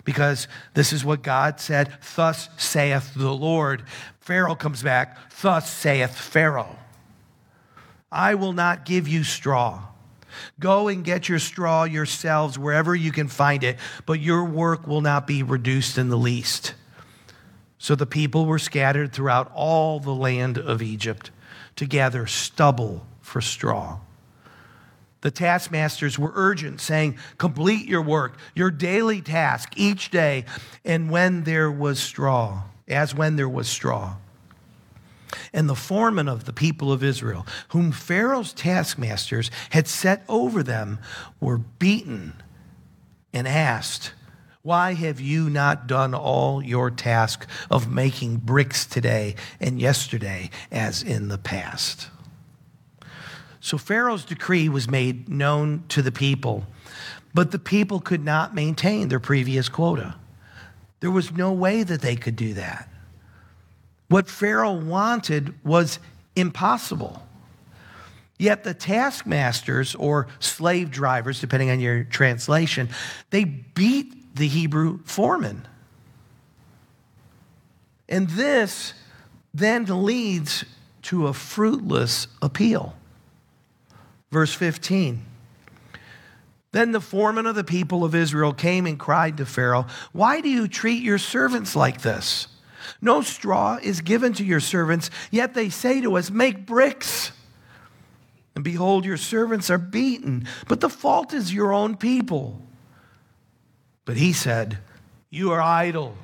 because 0.08 0.48
this 0.72 0.94
is 0.94 1.04
what 1.04 1.20
God 1.20 1.60
said, 1.60 1.92
Thus 2.16 2.48
saith 2.56 3.12
the 3.12 3.30
Lord. 3.30 3.82
Pharaoh 4.20 4.54
comes 4.54 4.82
back, 4.82 5.18
Thus 5.42 5.70
saith 5.70 6.16
Pharaoh. 6.16 6.78
I 8.10 8.34
will 8.34 8.54
not 8.54 8.86
give 8.86 9.06
you 9.06 9.22
straw. 9.22 9.82
Go 10.58 10.88
and 10.88 11.04
get 11.04 11.28
your 11.28 11.38
straw 11.38 11.84
yourselves 11.84 12.58
wherever 12.58 12.94
you 12.94 13.12
can 13.12 13.28
find 13.28 13.62
it, 13.62 13.76
but 14.06 14.18
your 14.18 14.46
work 14.46 14.86
will 14.86 15.02
not 15.02 15.26
be 15.26 15.42
reduced 15.42 15.98
in 15.98 16.08
the 16.08 16.16
least. 16.16 16.72
So 17.76 17.94
the 17.94 18.06
people 18.06 18.46
were 18.46 18.58
scattered 18.58 19.12
throughout 19.12 19.52
all 19.54 20.00
the 20.00 20.14
land 20.14 20.56
of 20.56 20.80
Egypt 20.80 21.30
to 21.76 21.84
gather 21.84 22.26
stubble 22.26 23.06
for 23.20 23.42
straw. 23.42 23.98
The 25.20 25.30
taskmasters 25.30 26.18
were 26.18 26.32
urgent, 26.34 26.80
saying, 26.80 27.18
Complete 27.38 27.88
your 27.88 28.02
work, 28.02 28.38
your 28.54 28.70
daily 28.70 29.20
task 29.20 29.72
each 29.76 30.10
day, 30.10 30.44
and 30.84 31.10
when 31.10 31.44
there 31.44 31.70
was 31.70 31.98
straw, 31.98 32.62
as 32.86 33.14
when 33.14 33.36
there 33.36 33.48
was 33.48 33.68
straw. 33.68 34.14
And 35.52 35.68
the 35.68 35.74
foremen 35.74 36.28
of 36.28 36.44
the 36.44 36.52
people 36.52 36.92
of 36.92 37.02
Israel, 37.02 37.46
whom 37.68 37.90
Pharaoh's 37.92 38.52
taskmasters 38.52 39.50
had 39.70 39.88
set 39.88 40.24
over 40.28 40.62
them, 40.62 41.00
were 41.40 41.58
beaten 41.58 42.34
and 43.32 43.46
asked, 43.46 44.12
Why 44.62 44.94
have 44.94 45.20
you 45.20 45.50
not 45.50 45.86
done 45.86 46.14
all 46.14 46.62
your 46.62 46.90
task 46.90 47.46
of 47.70 47.92
making 47.92 48.38
bricks 48.38 48.86
today 48.86 49.34
and 49.60 49.80
yesterday 49.80 50.50
as 50.70 51.02
in 51.02 51.28
the 51.28 51.38
past? 51.38 52.08
So 53.68 53.76
Pharaoh's 53.76 54.24
decree 54.24 54.70
was 54.70 54.88
made 54.88 55.28
known 55.28 55.84
to 55.88 56.00
the 56.00 56.10
people, 56.10 56.66
but 57.34 57.50
the 57.50 57.58
people 57.58 58.00
could 58.00 58.24
not 58.24 58.54
maintain 58.54 59.10
their 59.10 59.20
previous 59.20 59.68
quota. 59.68 60.14
There 61.00 61.10
was 61.10 61.32
no 61.32 61.52
way 61.52 61.82
that 61.82 62.00
they 62.00 62.16
could 62.16 62.34
do 62.34 62.54
that. 62.54 62.88
What 64.08 64.26
Pharaoh 64.26 64.72
wanted 64.72 65.52
was 65.66 65.98
impossible. 66.34 67.22
Yet 68.38 68.64
the 68.64 68.72
taskmasters 68.72 69.94
or 69.94 70.28
slave 70.40 70.90
drivers, 70.90 71.38
depending 71.38 71.68
on 71.68 71.78
your 71.78 72.04
translation, 72.04 72.88
they 73.28 73.44
beat 73.44 74.34
the 74.34 74.48
Hebrew 74.48 75.00
foreman. 75.04 75.68
And 78.08 78.30
this 78.30 78.94
then 79.52 79.84
leads 79.84 80.64
to 81.02 81.26
a 81.26 81.34
fruitless 81.34 82.28
appeal. 82.40 82.94
Verse 84.30 84.52
15. 84.52 85.24
Then 86.72 86.92
the 86.92 87.00
foreman 87.00 87.46
of 87.46 87.54
the 87.54 87.64
people 87.64 88.04
of 88.04 88.14
Israel 88.14 88.52
came 88.52 88.86
and 88.86 88.98
cried 88.98 89.38
to 89.38 89.46
Pharaoh, 89.46 89.86
Why 90.12 90.40
do 90.40 90.48
you 90.48 90.68
treat 90.68 91.02
your 91.02 91.18
servants 91.18 91.74
like 91.74 92.02
this? 92.02 92.48
No 93.00 93.22
straw 93.22 93.78
is 93.82 94.00
given 94.00 94.32
to 94.34 94.44
your 94.44 94.60
servants, 94.60 95.10
yet 95.30 95.54
they 95.54 95.70
say 95.70 96.00
to 96.02 96.16
us, 96.16 96.30
Make 96.30 96.66
bricks. 96.66 97.32
And 98.54 98.64
behold, 98.64 99.04
your 99.04 99.16
servants 99.16 99.70
are 99.70 99.78
beaten, 99.78 100.46
but 100.66 100.80
the 100.80 100.90
fault 100.90 101.32
is 101.32 101.54
your 101.54 101.72
own 101.72 101.96
people. 101.96 102.60
But 104.04 104.16
he 104.16 104.32
said, 104.32 104.78
You 105.30 105.52
are 105.52 105.60
idle. 105.60 106.16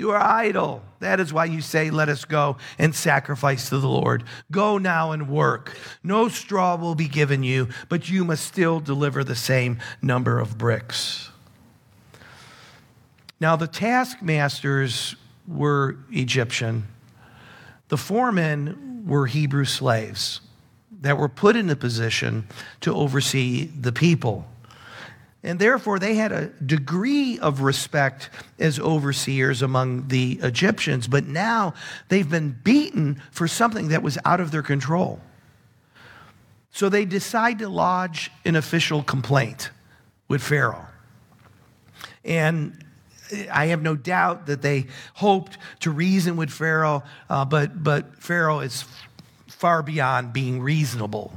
You 0.00 0.12
are 0.12 0.22
idle. 0.22 0.82
That 1.00 1.20
is 1.20 1.30
why 1.30 1.44
you 1.44 1.60
say, 1.60 1.90
Let 1.90 2.08
us 2.08 2.24
go 2.24 2.56
and 2.78 2.94
sacrifice 2.94 3.68
to 3.68 3.76
the 3.76 3.86
Lord. 3.86 4.24
Go 4.50 4.78
now 4.78 5.12
and 5.12 5.28
work. 5.28 5.76
No 6.02 6.28
straw 6.28 6.76
will 6.76 6.94
be 6.94 7.06
given 7.06 7.42
you, 7.42 7.68
but 7.90 8.08
you 8.08 8.24
must 8.24 8.46
still 8.46 8.80
deliver 8.80 9.22
the 9.22 9.34
same 9.34 9.78
number 10.00 10.38
of 10.38 10.56
bricks. 10.56 11.28
Now, 13.40 13.56
the 13.56 13.66
taskmasters 13.66 15.16
were 15.46 15.98
Egyptian, 16.10 16.88
the 17.88 17.98
foremen 17.98 19.04
were 19.06 19.26
Hebrew 19.26 19.66
slaves 19.66 20.40
that 21.02 21.18
were 21.18 21.28
put 21.28 21.56
in 21.56 21.68
a 21.68 21.76
position 21.76 22.48
to 22.80 22.94
oversee 22.94 23.66
the 23.66 23.92
people. 23.92 24.46
And 25.42 25.58
therefore, 25.58 25.98
they 25.98 26.16
had 26.16 26.32
a 26.32 26.46
degree 26.48 27.38
of 27.38 27.62
respect 27.62 28.28
as 28.58 28.78
overseers 28.78 29.62
among 29.62 30.08
the 30.08 30.38
Egyptians, 30.42 31.08
but 31.08 31.26
now 31.26 31.72
they've 32.08 32.28
been 32.28 32.58
beaten 32.62 33.22
for 33.30 33.48
something 33.48 33.88
that 33.88 34.02
was 34.02 34.18
out 34.24 34.40
of 34.40 34.50
their 34.50 34.62
control. 34.62 35.20
So 36.72 36.88
they 36.88 37.06
decide 37.06 37.58
to 37.60 37.68
lodge 37.68 38.30
an 38.44 38.54
official 38.54 39.02
complaint 39.02 39.70
with 40.28 40.42
Pharaoh. 40.42 40.86
And 42.22 42.84
I 43.50 43.66
have 43.66 43.80
no 43.80 43.96
doubt 43.96 44.46
that 44.46 44.60
they 44.60 44.86
hoped 45.14 45.56
to 45.80 45.90
reason 45.90 46.36
with 46.36 46.50
Pharaoh, 46.50 47.02
uh, 47.30 47.46
but, 47.46 47.82
but 47.82 48.16
Pharaoh 48.22 48.60
is 48.60 48.84
far 49.46 49.82
beyond 49.82 50.32
being 50.32 50.60
reasonable 50.60 51.32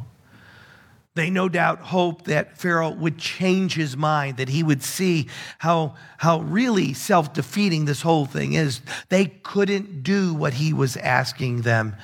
they 1.15 1.29
no 1.29 1.47
doubt 1.47 1.79
hoped 1.79 2.25
that 2.25 2.57
Pharaoh 2.57 2.89
would 2.89 3.19
change 3.19 3.75
his 3.75 3.95
mind, 3.95 4.37
that 4.37 4.49
he 4.49 4.63
would 4.63 4.81
see 4.81 5.27
how, 5.59 5.95
how 6.17 6.41
really 6.41 6.93
self 6.93 7.33
defeating 7.33 7.85
this 7.85 8.01
whole 8.01 8.25
thing 8.25 8.53
is. 8.53 8.81
They 9.09 9.25
couldn't 9.25 10.03
do 10.03 10.33
what 10.33 10.55
he 10.55 10.73
was 10.73 10.97
asking 10.97 11.61
them 11.61 11.95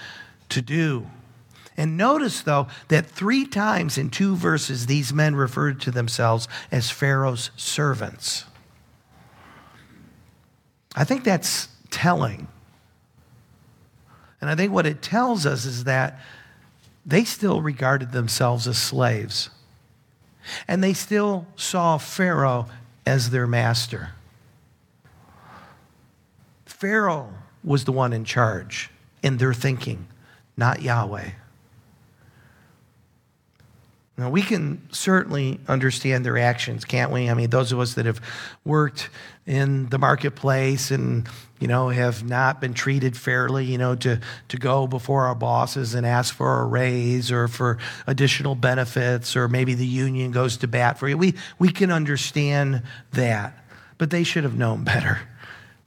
to 0.50 0.62
do. 0.62 1.08
And 1.76 1.98
notice, 1.98 2.41
though, 2.41 2.67
that 2.89 3.06
three 3.08 3.45
times 3.45 3.98
in 3.98 4.10
two 4.10 4.36
verses, 4.36 4.86
these 4.86 5.13
men 5.13 5.36
referred 5.36 5.80
to 5.82 5.91
themselves 5.91 6.48
as 6.72 6.91
Pharaoh's 6.91 7.52
servants. 7.56 8.43
I 10.95 11.04
think 11.04 11.24
that's 11.24 11.69
telling. 11.89 12.48
And 14.41 14.50
I 14.50 14.56
think 14.56 14.74
what 14.74 14.86
it 14.86 15.02
tells 15.02 15.45
us 15.45 15.65
is 15.65 15.86
that 15.86 16.19
they 17.10 17.24
still 17.24 17.62
regarded 17.62 18.12
themselves 18.12 18.67
as 18.67 18.78
slaves. 18.78 19.50
And 20.67 20.84
they 20.84 20.93
still 20.93 21.48
saw 21.56 21.98
Pharaoh 21.98 22.67
as 23.06 23.32
their 23.32 23.48
master. 23.48 24.12
Pharaoh 26.65 27.34
was 27.63 27.84
the 27.84 27.91
one 27.91 28.13
in 28.13 28.24
charge 28.26 28.89
in 29.22 29.38
their 29.38 29.54
thinking, 29.54 30.08
not 30.56 30.82
Yahweh. 30.82 31.32
Now, 34.17 34.30
we 34.30 34.41
can 34.41 34.82
certainly 34.91 35.60
understand 35.67 36.26
their 36.26 36.38
actions, 36.38 36.84
can't 36.84 37.12
we? 37.12 37.30
I 37.30 37.34
mean, 37.34 37.50
those 37.50 37.72
of 37.72 37.80
us 37.80 37.93
that 37.93 38.06
have 38.06 38.22
worked 38.65 39.10
in 39.45 39.88
the 39.89 39.98
marketplace 39.98 40.91
and, 40.91 41.28
you 41.60 41.67
know, 41.67 41.89
have 41.89 42.24
not 42.24 42.62
been 42.62 42.74
treated 42.74 43.17
fairly, 43.17 43.65
you 43.65 43.78
know, 43.78 43.95
to, 43.95 44.19
to 44.48 44.58
go 44.58 44.88
before 44.88 45.26
our 45.26 45.36
bosses 45.36 45.93
and 45.93 46.06
ask 46.06 46.34
for 46.34 46.62
a 46.62 46.65
raise 46.65 47.32
or 47.32 47.48
for 47.48 47.78
additional 48.08 48.56
benefits, 48.56 49.36
or 49.36 49.48
maybe 49.48 49.74
the 49.74 49.86
union 49.86 50.32
goes 50.32 50.58
to 50.58 50.67
bat 50.67 50.98
for 50.98 51.10
you. 51.10 51.17
We, 51.17 51.36
we 51.58 51.72
can 51.72 51.91
understand 51.91 52.84
that. 53.12 53.56
But 53.98 54.10
they 54.10 54.24
should 54.24 54.45
have 54.45 54.58
known 54.58 54.86
better 54.86 55.19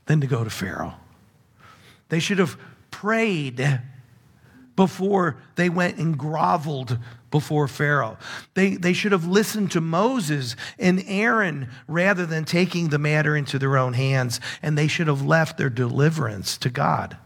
than 0.05 0.21
to 0.21 0.27
go 0.27 0.45
to 0.45 0.51
Pharaoh. 0.51 0.95
They 2.11 2.21
should 2.21 2.39
have 2.39 2.59
prayed 2.91 3.81
before 4.77 5.37
they 5.57 5.69
went 5.69 5.99
and 5.99 6.19
groveled 6.19 6.99
before 7.31 7.67
Pharaoh. 7.67 8.19
They, 8.55 8.77
they 8.77 8.93
should 8.93 9.13
have 9.13 9.27
listened 9.27 9.73
to 9.73 9.81
Moses 9.81 10.55
and 10.79 11.03
Aaron 11.07 11.69
rather 11.89 12.27
than 12.27 12.45
taking 12.45 12.89
the 12.89 12.99
matter 12.99 13.37
into 13.37 13.59
their 13.59 13.77
own 13.77 13.95
hands, 13.95 14.41
and 14.63 14.77
they 14.77 14.89
should 14.89 15.09
have 15.09 15.23
left 15.23 15.59
their 15.59 15.71
deliverance 15.71 16.57
to 16.59 16.71
God. 16.71 17.17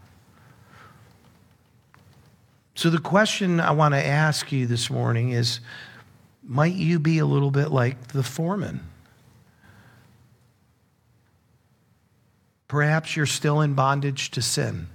So, 2.73 2.89
the 2.89 2.99
question 2.99 3.59
I 3.59 3.71
want 3.71 3.95
to 3.95 4.05
ask 4.05 4.51
you 4.51 4.67
this 4.67 4.89
morning 4.89 5.31
is 5.31 5.59
might 6.43 6.75
you 6.75 6.99
be 6.99 7.17
a 7.17 7.25
little 7.25 7.51
bit 7.51 7.69
like 7.69 8.09
the 8.09 8.23
foreman? 8.23 8.81
Perhaps 12.67 13.15
you're 13.15 13.25
still 13.25 13.61
in 13.61 13.73
bondage 13.73 14.31
to 14.31 14.41
sin. 14.41 14.87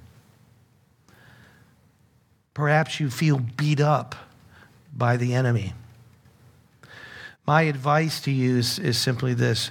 Perhaps 2.55 3.01
you 3.01 3.11
feel 3.11 3.39
beat 3.39 3.81
up 3.81 4.15
by 4.95 5.17
the 5.17 5.35
enemy. 5.35 5.73
My 7.47 7.63
advice 7.63 8.21
to 8.23 8.31
you 8.31 8.59
is, 8.59 8.79
is 8.79 8.99
simply 8.99 9.35
this 9.35 9.71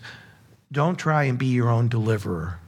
don't 0.72 0.98
try 0.98 1.26
and 1.26 1.38
be 1.38 1.48
your 1.48 1.70
own 1.70 1.90
deliverer. 1.90 2.60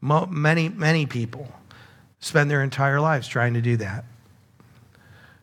Mo- 0.00 0.26
many, 0.26 0.68
many 0.68 1.06
people 1.06 1.52
spend 2.20 2.50
their 2.50 2.62
entire 2.62 3.00
lives 3.00 3.28
trying 3.28 3.54
to 3.54 3.60
do 3.60 3.76
that, 3.76 4.04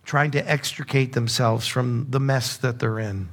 trying 0.04 0.32
to 0.32 0.50
extricate 0.50 1.13
themselves 1.13 1.67
from 1.67 2.08
the 2.10 2.19
mess 2.19 2.58
that 2.58 2.80
they're 2.80 3.00
in, 3.00 3.30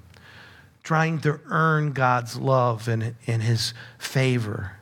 trying 0.82 1.18
to 1.20 1.40
earn 1.46 1.92
God's 1.92 2.36
love 2.36 2.88
and, 2.88 3.14
and 3.26 3.42
His 3.42 3.72
favor. 3.98 4.72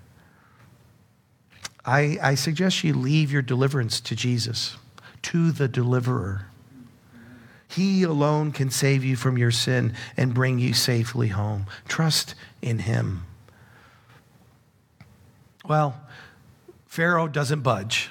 I, 1.85 2.19
I 2.23 2.35
suggest 2.35 2.85
you 2.85 2.95
leave 2.95 3.33
your 3.33 3.43
deliverance 3.43 4.01
to 4.03 4.17
Jesus, 4.17 4.77
to 5.23 5.51
the 5.53 5.69
deliverer. 5.69 6.47
He 7.69 8.03
alone 8.03 8.53
can 8.53 8.71
save 8.71 9.05
you 9.05 9.17
from 9.17 9.39
your 9.39 9.53
sin 9.53 9.95
and 10.17 10.35
bring 10.35 10.59
you 10.59 10.75
safely 10.75 11.29
home. 11.29 11.67
Trust 11.87 12.35
in 12.61 12.81
Him. 12.81 13.25
Well, 15.65 16.01
Pharaoh 16.87 17.29
doesn't 17.29 17.61
budge. 17.61 18.11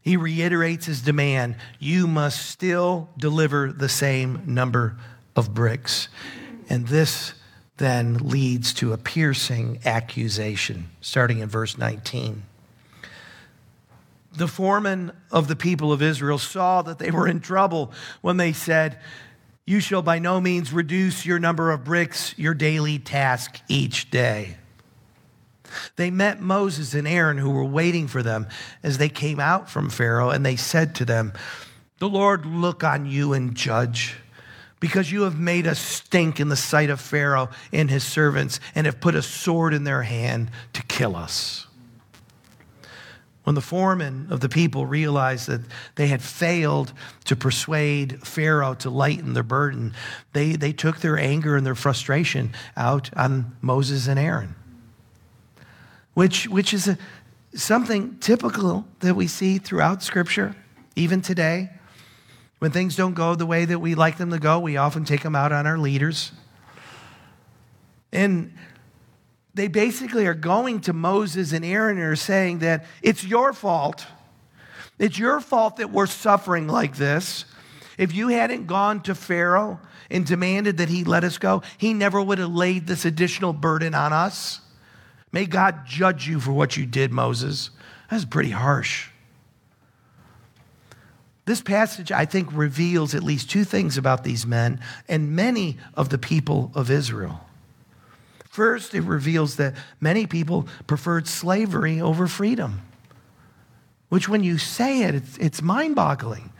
He 0.00 0.16
reiterates 0.16 0.86
his 0.86 1.00
demand 1.00 1.56
you 1.78 2.06
must 2.06 2.46
still 2.48 3.08
deliver 3.18 3.72
the 3.72 3.88
same 3.88 4.42
number 4.46 4.96
of 5.34 5.54
bricks. 5.54 6.08
And 6.68 6.88
this 6.88 7.34
then 7.76 8.14
leads 8.14 8.72
to 8.74 8.92
a 8.92 8.98
piercing 8.98 9.80
accusation, 9.84 10.90
starting 11.00 11.40
in 11.40 11.48
verse 11.48 11.76
19 11.76 12.44
the 14.36 14.48
foreman 14.48 15.12
of 15.30 15.48
the 15.48 15.56
people 15.56 15.92
of 15.92 16.02
Israel 16.02 16.38
saw 16.38 16.82
that 16.82 16.98
they 16.98 17.10
were 17.10 17.28
in 17.28 17.40
trouble 17.40 17.92
when 18.20 18.36
they 18.36 18.52
said, 18.52 18.98
You 19.64 19.80
shall 19.80 20.02
by 20.02 20.18
no 20.18 20.40
means 20.40 20.72
reduce 20.72 21.24
your 21.24 21.38
number 21.38 21.70
of 21.70 21.84
bricks, 21.84 22.36
your 22.36 22.54
daily 22.54 22.98
task 22.98 23.60
each 23.68 24.10
day. 24.10 24.56
They 25.96 26.10
met 26.10 26.40
Moses 26.40 26.94
and 26.94 27.06
Aaron, 27.06 27.38
who 27.38 27.50
were 27.50 27.64
waiting 27.64 28.06
for 28.06 28.22
them 28.22 28.46
as 28.82 28.98
they 28.98 29.08
came 29.08 29.40
out 29.40 29.68
from 29.68 29.90
Pharaoh, 29.90 30.30
and 30.30 30.44
they 30.44 30.56
said 30.56 30.94
to 30.96 31.04
them, 31.04 31.32
The 31.98 32.08
Lord 32.08 32.46
look 32.46 32.84
on 32.84 33.06
you 33.06 33.32
and 33.32 33.54
judge, 33.54 34.16
because 34.84 35.10
you 35.10 35.22
have 35.22 35.38
made 35.38 35.66
us 35.66 35.78
stink 35.78 36.38
in 36.38 36.50
the 36.50 36.56
sight 36.56 36.90
of 36.90 37.00
Pharaoh 37.00 37.48
and 37.72 37.88
his 37.90 38.04
servants, 38.04 38.60
and 38.74 38.84
have 38.84 39.00
put 39.00 39.14
a 39.14 39.22
sword 39.22 39.72
in 39.72 39.84
their 39.84 40.02
hand 40.02 40.50
to 40.74 40.82
kill 40.82 41.16
us. 41.16 41.66
When 43.44 43.54
the 43.54 43.62
foreman 43.62 44.26
of 44.28 44.40
the 44.40 44.50
people 44.50 44.84
realized 44.84 45.48
that 45.48 45.62
they 45.94 46.08
had 46.08 46.20
failed 46.20 46.92
to 47.24 47.34
persuade 47.34 48.26
Pharaoh 48.26 48.74
to 48.74 48.90
lighten 48.90 49.32
their 49.32 49.42
burden, 49.42 49.94
they, 50.34 50.52
they 50.52 50.74
took 50.74 50.98
their 50.98 51.18
anger 51.18 51.56
and 51.56 51.64
their 51.64 51.74
frustration 51.74 52.52
out 52.76 53.08
on 53.16 53.56
Moses 53.62 54.06
and 54.06 54.18
Aaron, 54.18 54.54
which, 56.12 56.46
which 56.46 56.74
is 56.74 56.88
a, 56.88 56.98
something 57.54 58.18
typical 58.18 58.86
that 59.00 59.16
we 59.16 59.28
see 59.28 59.56
throughout 59.56 60.02
Scripture, 60.02 60.54
even 60.94 61.22
today. 61.22 61.70
When 62.64 62.72
things 62.72 62.96
don't 62.96 63.12
go 63.12 63.34
the 63.34 63.44
way 63.44 63.66
that 63.66 63.78
we 63.78 63.94
like 63.94 64.16
them 64.16 64.30
to 64.30 64.38
go, 64.38 64.58
we 64.58 64.78
often 64.78 65.04
take 65.04 65.20
them 65.20 65.36
out 65.36 65.52
on 65.52 65.66
our 65.66 65.76
leaders. 65.76 66.32
And 68.10 68.54
they 69.52 69.68
basically 69.68 70.26
are 70.26 70.32
going 70.32 70.80
to 70.80 70.94
Moses 70.94 71.52
and 71.52 71.62
Aaron 71.62 71.98
and 71.98 72.06
are 72.06 72.16
saying 72.16 72.60
that 72.60 72.86
it's 73.02 73.22
your 73.22 73.52
fault. 73.52 74.06
It's 74.98 75.18
your 75.18 75.42
fault 75.42 75.76
that 75.76 75.90
we're 75.90 76.06
suffering 76.06 76.66
like 76.66 76.96
this. 76.96 77.44
If 77.98 78.14
you 78.14 78.28
hadn't 78.28 78.66
gone 78.66 79.02
to 79.02 79.14
Pharaoh 79.14 79.78
and 80.10 80.24
demanded 80.24 80.78
that 80.78 80.88
he 80.88 81.04
let 81.04 81.22
us 81.22 81.36
go, 81.36 81.60
he 81.76 81.92
never 81.92 82.22
would 82.22 82.38
have 82.38 82.54
laid 82.54 82.86
this 82.86 83.04
additional 83.04 83.52
burden 83.52 83.94
on 83.94 84.14
us. 84.14 84.62
May 85.32 85.44
God 85.44 85.84
judge 85.84 86.26
you 86.26 86.40
for 86.40 86.52
what 86.52 86.78
you 86.78 86.86
did, 86.86 87.12
Moses. 87.12 87.68
That's 88.10 88.24
pretty 88.24 88.52
harsh. 88.52 89.10
This 91.46 91.60
passage, 91.60 92.10
I 92.10 92.24
think, 92.24 92.48
reveals 92.52 93.14
at 93.14 93.22
least 93.22 93.50
two 93.50 93.64
things 93.64 93.98
about 93.98 94.24
these 94.24 94.46
men 94.46 94.80
and 95.08 95.36
many 95.36 95.76
of 95.94 96.08
the 96.08 96.18
people 96.18 96.70
of 96.74 96.90
Israel. 96.90 97.46
First, 98.48 98.94
it 98.94 99.02
reveals 99.02 99.56
that 99.56 99.74
many 100.00 100.26
people 100.26 100.68
preferred 100.86 101.26
slavery 101.26 102.00
over 102.00 102.26
freedom, 102.26 102.82
which, 104.08 104.28
when 104.28 104.42
you 104.44 104.58
say 104.58 105.02
it, 105.02 105.14
it's, 105.16 105.36
it's 105.38 105.60
mind 105.60 105.96
boggling 105.96 106.50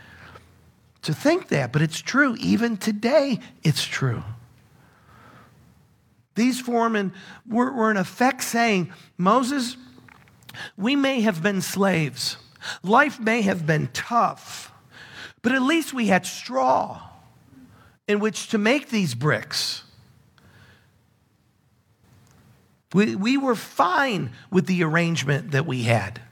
to 1.03 1.14
think 1.14 1.49
that, 1.49 1.70
but 1.73 1.83
it's 1.83 2.01
true. 2.01 2.37
Even 2.40 2.77
today, 2.77 3.38
it's 3.62 3.85
true. 3.85 4.23
These 6.35 6.61
foremen 6.61 7.12
were, 7.49 7.73
were 7.73 7.90
in 7.90 7.97
effect 7.97 8.42
saying, 8.42 8.92
Moses, 9.16 9.77
we 10.77 10.97
may 10.97 11.20
have 11.20 11.42
been 11.42 11.62
slaves, 11.62 12.37
life 12.83 13.20
may 13.20 13.42
have 13.42 13.66
been 13.66 13.88
tough, 13.92 14.73
but 15.44 15.52
at 15.52 15.61
least 15.61 15.92
we 15.92 16.07
had 16.07 16.24
straw 16.24 17.02
in 18.09 18.18
which 18.18 18.48
to 18.48 18.59
make 18.59 18.88
these 18.88 19.14
bricks. 19.14 19.85
We, 22.94 23.14
we 23.14 23.37
were 23.37 23.54
fine 23.54 24.30
with 24.50 24.66
the 24.66 24.83
arrangement 24.83 25.50
that 25.50 25.66
we 25.66 25.83
had. 25.83 26.22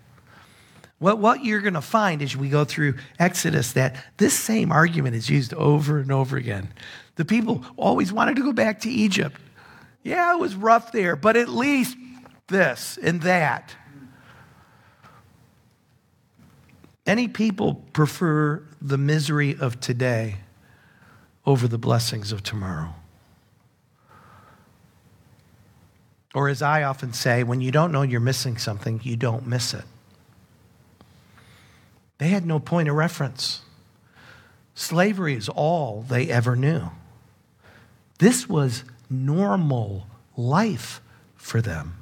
What, 0.99 1.19
what 1.19 1.45
you're 1.45 1.61
going 1.61 1.75
to 1.75 1.83
find 1.83 2.23
as 2.23 2.35
we 2.35 2.49
go 2.49 2.65
through 2.65 2.95
Exodus 3.19 3.73
that 3.73 4.03
this 4.17 4.33
same 4.33 4.73
argument 4.73 5.15
is 5.15 5.29
used 5.29 5.53
over 5.53 5.99
and 5.99 6.11
over 6.11 6.39
again. 6.39 6.73
The 7.17 7.27
people 7.27 7.67
always 7.77 8.15
wanted 8.15 8.37
to 8.37 8.43
go 8.43 8.55
back 8.55 8.81
to 8.81 8.91
Egypt. 8.91 9.39
Yeah, 10.03 10.33
it 10.33 10.39
was 10.39 10.55
rough 10.55 10.91
there, 10.91 11.17
but 11.17 11.37
at 11.37 11.51
least 11.51 11.99
this 12.49 12.99
and 13.03 13.21
that. 13.23 13.77
Any 17.07 17.27
people 17.29 17.75
prefer 17.93 18.63
the 18.81 18.99
misery 18.99 19.57
of 19.59 19.81
today 19.81 20.37
over 21.45 21.67
the 21.67 21.79
blessings 21.79 22.31
of 22.31 22.43
tomorrow. 22.43 22.95
Or, 26.35 26.49
as 26.49 26.63
I 26.63 26.83
often 26.83 27.13
say, 27.13 27.43
when 27.43 27.61
you 27.61 27.71
don't 27.71 27.93
know 27.93 28.03
you're 28.03 28.21
missing 28.21 28.57
something, 28.57 29.01
you 29.03 29.17
don't 29.17 29.47
miss 29.47 29.75
it. 29.75 29.85
They 32.19 32.29
had 32.29 32.47
no 32.47 32.59
point 32.59 32.89
of 32.89 32.95
reference. 32.95 33.63
Slavery 34.75 35.35
is 35.35 35.49
all 35.49 36.03
they 36.03 36.31
ever 36.31 36.57
knew. 36.57 36.91
This 38.19 38.49
was 38.49 38.85
normal 39.11 40.07
life 40.37 41.03
for 41.35 41.61
them. 41.61 42.02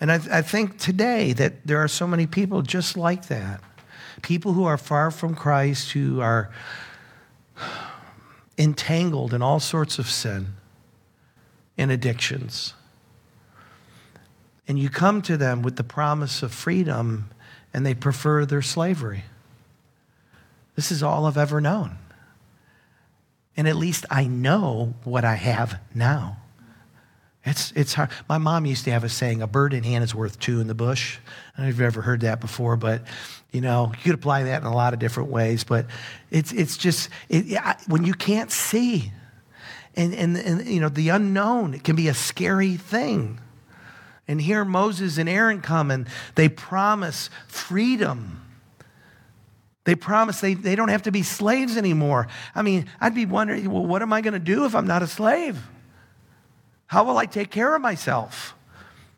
And 0.00 0.10
I, 0.10 0.38
I, 0.38 0.42
think 0.42 0.78
today 0.78 1.34
that 1.34 1.66
there 1.66 1.78
are 1.78 1.88
so 1.88 2.06
many 2.06 2.26
people 2.26 2.62
just 2.62 2.96
like 2.96 3.28
that. 3.28 3.60
People 4.22 4.54
who 4.54 4.64
are 4.64 4.78
far 4.78 5.10
from 5.10 5.34
Christ, 5.34 5.92
who 5.92 6.20
are 6.20 6.50
entangled 8.58 9.34
in 9.34 9.42
all 9.42 9.60
sorts 9.60 9.98
of 9.98 10.08
sin 10.08 10.54
and 11.76 11.90
addictions. 11.90 12.74
And 14.66 14.78
you 14.78 14.88
come 14.88 15.20
to 15.22 15.36
them 15.36 15.62
with 15.62 15.76
the 15.76 15.84
promise 15.84 16.42
of 16.42 16.52
freedom, 16.52 17.30
and 17.74 17.84
they 17.84 17.94
prefer 17.94 18.46
their 18.46 18.62
slavery. 18.62 19.24
This 20.76 20.92
is 20.92 21.02
all 21.02 21.26
I've 21.26 21.36
ever 21.36 21.60
known. 21.60 21.98
And 23.56 23.68
at 23.68 23.76
least 23.76 24.06
I 24.10 24.24
know 24.24 24.94
what 25.04 25.24
I 25.24 25.34
have 25.34 25.80
now. 25.94 26.39
It's, 27.44 27.72
it's 27.72 27.94
hard. 27.94 28.10
My 28.28 28.36
mom 28.36 28.66
used 28.66 28.84
to 28.84 28.90
have 28.90 29.02
a 29.02 29.08
saying, 29.08 29.40
a 29.40 29.46
bird 29.46 29.72
in 29.72 29.82
hand 29.82 30.04
is 30.04 30.14
worth 30.14 30.38
two 30.38 30.60
in 30.60 30.66
the 30.66 30.74
bush. 30.74 31.18
I 31.54 31.56
don't 31.56 31.66
know 31.66 31.70
if 31.70 31.74
you've 31.76 31.86
ever 31.86 32.02
heard 32.02 32.20
that 32.20 32.40
before, 32.40 32.76
but 32.76 33.02
you 33.50 33.60
know, 33.60 33.92
you 33.96 34.02
could 34.02 34.14
apply 34.14 34.44
that 34.44 34.60
in 34.60 34.66
a 34.66 34.74
lot 34.74 34.92
of 34.92 34.98
different 34.98 35.30
ways. 35.30 35.64
But 35.64 35.86
it's, 36.30 36.52
it's 36.52 36.76
just, 36.76 37.08
it, 37.28 37.58
when 37.88 38.04
you 38.04 38.12
can't 38.12 38.50
see, 38.50 39.10
and, 39.96 40.14
and, 40.14 40.36
and, 40.36 40.66
you 40.68 40.80
know, 40.80 40.90
the 40.90 41.08
unknown, 41.08 41.74
it 41.74 41.82
can 41.82 41.96
be 41.96 42.08
a 42.08 42.14
scary 42.14 42.76
thing. 42.76 43.40
And 44.28 44.40
here 44.40 44.64
Moses 44.64 45.18
and 45.18 45.28
Aaron 45.28 45.60
come 45.60 45.90
and 45.90 46.06
they 46.36 46.48
promise 46.48 47.30
freedom. 47.48 48.46
They 49.84 49.96
promise 49.96 50.40
they, 50.40 50.54
they 50.54 50.76
don't 50.76 50.90
have 50.90 51.02
to 51.02 51.10
be 51.10 51.22
slaves 51.22 51.76
anymore. 51.76 52.28
I 52.54 52.62
mean, 52.62 52.86
I'd 53.00 53.14
be 53.14 53.26
wondering, 53.26 53.68
well, 53.70 53.84
what 53.84 54.02
am 54.02 54.12
I 54.12 54.20
going 54.20 54.34
to 54.34 54.38
do 54.38 54.66
if 54.66 54.74
I'm 54.74 54.86
not 54.86 55.02
a 55.02 55.06
slave? 55.06 55.58
How 56.90 57.04
will 57.04 57.18
I 57.18 57.26
take 57.26 57.52
care 57.52 57.76
of 57.76 57.80
myself? 57.80 58.56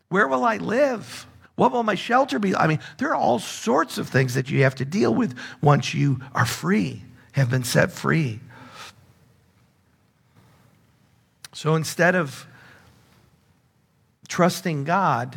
Where 0.09 0.27
will 0.27 0.43
I 0.43 0.57
live? 0.57 1.25
What 1.55 1.71
will 1.71 1.81
my 1.81 1.95
shelter 1.95 2.37
be? 2.37 2.55
I 2.55 2.67
mean, 2.67 2.77
there 2.99 3.09
are 3.09 3.15
all 3.15 3.39
sorts 3.39 3.97
of 3.97 4.07
things 4.09 4.35
that 4.35 4.47
you 4.51 4.61
have 4.61 4.75
to 4.75 4.85
deal 4.85 5.11
with 5.11 5.35
once 5.59 5.91
you 5.91 6.19
are 6.35 6.45
free, 6.45 7.01
have 7.31 7.49
been 7.49 7.63
set 7.63 7.91
free. 7.91 8.41
So 11.51 11.73
instead 11.73 12.13
of 12.13 12.45
trusting 14.27 14.83
God, 14.83 15.35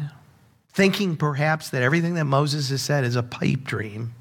thinking 0.74 1.16
perhaps 1.16 1.70
that 1.70 1.80
everything 1.80 2.16
that 2.16 2.26
Moses 2.26 2.68
has 2.68 2.82
said 2.82 3.04
is 3.04 3.16
a 3.16 3.22
pipe 3.22 3.64
dream, 3.64 4.12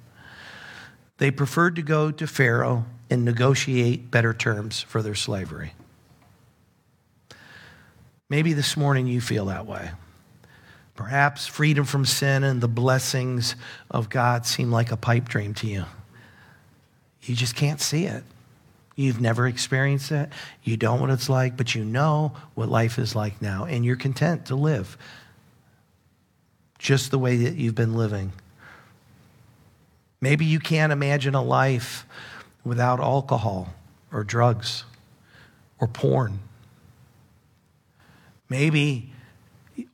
they 1.17 1.31
preferred 1.31 1.75
to 1.75 1.81
go 1.81 2.11
to 2.11 2.27
Pharaoh 2.27 2.85
and 3.09 3.25
negotiate 3.25 4.09
better 4.09 4.33
terms 4.33 4.83
for 4.83 5.01
their 5.01 5.15
slavery. 5.15 5.73
Maybe 8.35 8.51
this 8.51 8.75
morning 8.75 9.07
you 9.07 9.21
feel 9.21 9.45
that 9.45 9.65
way. 9.65 9.91
Perhaps 10.93 11.47
freedom 11.47 11.85
from 11.85 12.03
sin 12.03 12.43
and 12.43 12.59
the 12.59 12.67
blessings 12.67 13.55
of 13.89 14.09
God 14.09 14.45
seem 14.45 14.73
like 14.73 14.91
a 14.91 14.97
pipe 14.97 15.29
dream 15.29 15.53
to 15.53 15.67
you. 15.67 15.85
You 17.21 17.33
just 17.33 17.55
can't 17.55 17.79
see 17.79 18.03
it. 18.03 18.25
You've 18.97 19.21
never 19.21 19.47
experienced 19.47 20.11
it. 20.11 20.27
You 20.63 20.75
don't 20.75 20.97
know 20.97 21.03
what 21.03 21.11
it's 21.11 21.29
like, 21.29 21.55
but 21.55 21.75
you 21.75 21.85
know 21.85 22.33
what 22.55 22.67
life 22.67 22.99
is 22.99 23.15
like 23.15 23.41
now, 23.41 23.63
and 23.63 23.85
you're 23.85 23.95
content 23.95 24.47
to 24.47 24.55
live 24.55 24.97
just 26.77 27.11
the 27.11 27.17
way 27.17 27.37
that 27.37 27.55
you've 27.55 27.73
been 27.73 27.95
living. 27.95 28.33
Maybe 30.19 30.43
you 30.43 30.59
can't 30.59 30.91
imagine 30.91 31.35
a 31.35 31.41
life 31.41 32.05
without 32.65 32.99
alcohol 32.99 33.73
or 34.11 34.25
drugs 34.25 34.83
or 35.79 35.87
porn 35.87 36.39
Maybe 38.49 39.11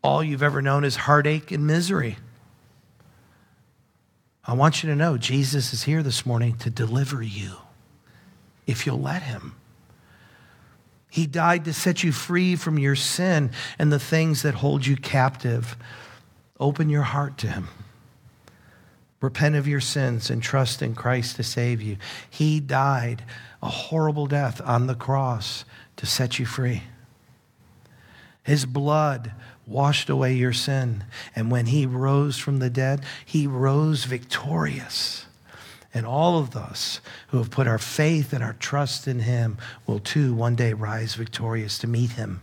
all 0.03 0.23
you've 0.23 0.43
ever 0.43 0.61
known 0.61 0.83
is 0.83 0.95
heartache 0.95 1.51
and 1.51 1.65
misery. 1.65 2.17
I 4.43 4.53
want 4.53 4.83
you 4.83 4.89
to 4.89 4.95
know 4.95 5.17
Jesus 5.17 5.73
is 5.73 5.83
here 5.83 6.03
this 6.03 6.25
morning 6.25 6.57
to 6.57 6.69
deliver 6.69 7.21
you 7.21 7.57
if 8.67 8.85
you'll 8.85 8.99
let 8.99 9.23
him. 9.23 9.55
He 11.09 11.27
died 11.27 11.65
to 11.65 11.73
set 11.73 12.03
you 12.03 12.11
free 12.11 12.55
from 12.55 12.79
your 12.79 12.95
sin 12.95 13.51
and 13.77 13.91
the 13.91 13.99
things 13.99 14.43
that 14.43 14.55
hold 14.55 14.85
you 14.85 14.95
captive. 14.95 15.75
Open 16.59 16.89
your 16.89 17.03
heart 17.03 17.37
to 17.39 17.47
him. 17.47 17.67
Repent 19.19 19.55
of 19.55 19.67
your 19.67 19.81
sins 19.81 20.29
and 20.29 20.41
trust 20.41 20.81
in 20.81 20.95
Christ 20.95 21.35
to 21.35 21.43
save 21.43 21.81
you. 21.81 21.97
He 22.29 22.59
died 22.59 23.23
a 23.61 23.69
horrible 23.69 24.25
death 24.25 24.61
on 24.65 24.87
the 24.87 24.95
cross 24.95 25.65
to 25.97 26.05
set 26.05 26.39
you 26.39 26.45
free. 26.45 26.83
His 28.43 28.65
blood 28.65 29.34
washed 29.67 30.10
away 30.10 30.34
your 30.34 30.54
sin. 30.54 31.04
And 31.36 31.51
when 31.51 31.67
he 31.67 31.86
rose 31.86 32.38
from 32.38 32.60
the 32.60 32.69
dead, 32.69 33.04
he 33.25 33.47
rose 33.47 34.06
victorious. 34.06 35.25
And 35.93 36.06
all 36.06 36.39
of 36.39 36.56
us 36.56 37.01
who 37.27 37.38
have 37.38 37.51
put 37.51 37.67
our 37.67 37.77
faith 37.77 38.34
and 38.34 38.43
our 38.43 38.54
trust 38.54 39.08
in 39.08 39.19
him 39.19 39.58
will 39.86 39.99
too 39.99 40.34
one 40.34 40.56
day 40.56 40.73
rise 40.73 41.15
victorious 41.15 41.77
to 41.80 41.88
meet 41.88 42.12
him. 42.12 42.41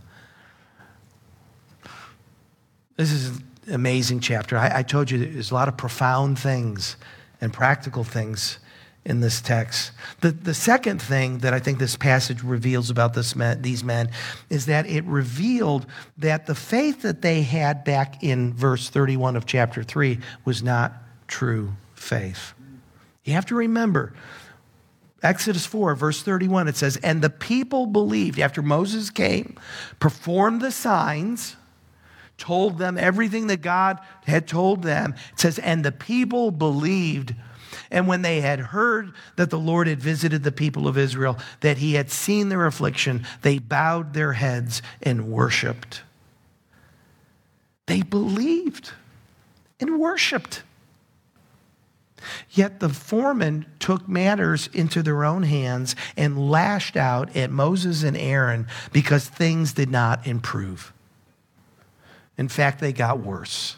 This 2.97 3.13
is 3.13 3.29
an 3.29 3.75
amazing 3.75 4.21
chapter. 4.21 4.59
I, 4.59 4.79
I 4.79 4.83
told 4.83 5.11
you 5.11 5.19
there's 5.19 5.51
a 5.51 5.55
lot 5.55 5.69
of 5.69 5.77
profound 5.77 6.39
things 6.39 6.97
and 7.41 7.53
practical 7.53 8.05
things 8.05 8.59
in 9.09 9.21
this 9.21 9.41
text. 9.41 9.91
The, 10.21 10.31
the 10.31 10.53
second 10.53 11.01
thing 11.01 11.39
that 11.39 11.55
I 11.55 11.59
think 11.59 11.79
this 11.79 11.97
passage 11.97 12.43
reveals 12.43 12.91
about 12.91 13.15
this 13.15 13.35
men, 13.35 13.63
these 13.63 13.83
men 13.83 14.11
is 14.51 14.67
that 14.67 14.87
it 14.87 15.05
revealed 15.05 15.87
that 16.19 16.47
the 16.47 16.55
faith 16.55 17.03
that 17.03 17.23
they 17.23 17.43
had 17.43 17.85
back 17.85 18.23
in 18.23 18.53
verse 18.53 18.91
31 18.91 19.35
of 19.35 19.47
chapter 19.47 19.83
3 19.83 20.19
was 20.45 20.63
not 20.63 20.93
true 21.27 21.73
faith. 21.95 22.53
You 23.25 23.33
have 23.33 23.47
to 23.47 23.55
remember, 23.55 24.13
Exodus 25.23 25.65
4, 25.65 25.95
verse 25.95 26.23
31, 26.23 26.69
it 26.69 26.77
says, 26.77 26.99
And 26.99 27.23
the 27.23 27.31
people 27.31 27.87
believed 27.87 28.39
after 28.39 28.61
Moses 28.61 29.09
came, 29.09 29.57
performed 29.99 30.61
the 30.61 30.71
signs, 30.71 31.57
told 32.37 32.79
them 32.79 32.99
everything 32.99 33.49
that 33.49 33.63
God 33.63 33.99
had 34.27 34.47
told 34.47 34.83
them. 34.83 35.15
It 35.33 35.41
says, 35.41 35.59
And 35.59 35.85
the 35.85 35.93
people 35.93 36.51
believed 36.51 37.35
and 37.91 38.07
when 38.07 38.23
they 38.23 38.41
had 38.41 38.61
heard 38.61 39.13
that 39.37 39.51
the 39.51 39.59
Lord 39.59 39.87
had 39.87 40.01
visited 40.01 40.43
the 40.43 40.53
people 40.53 40.87
of 40.87 40.99
Israel, 40.99 41.39
that 41.61 41.79
he 41.79 41.95
had 41.95 42.11
seen 42.11 42.49
their 42.49 42.67
affliction, 42.67 43.27
they 43.43 43.59
bowed 43.59 44.15
their 44.15 44.35
heads 44.35 44.83
and 45.03 45.31
worshiped. 45.31 46.03
They 47.87 48.03
believed 48.03 48.93
and 49.81 49.99
worshiped. 49.99 50.63
Yet 52.51 52.81
the 52.81 52.89
foreman 52.89 53.67
took 53.79 54.09
matters 54.09 54.69
into 54.73 55.03
their 55.03 55.25
own 55.25 55.45
hands 55.45 55.97
and 56.17 56.51
lashed 56.51 56.97
out 56.97 57.35
at 57.37 57.51
Moses 57.51 58.03
and 58.03 58.17
Aaron 58.17 58.67
because 58.93 59.27
things 59.27 59.73
did 59.73 59.91
not 59.91 60.27
improve. 60.27 60.93
In 62.37 62.49
fact, 62.49 62.81
they 62.81 62.93
got 62.93 63.21
worse. 63.21 63.77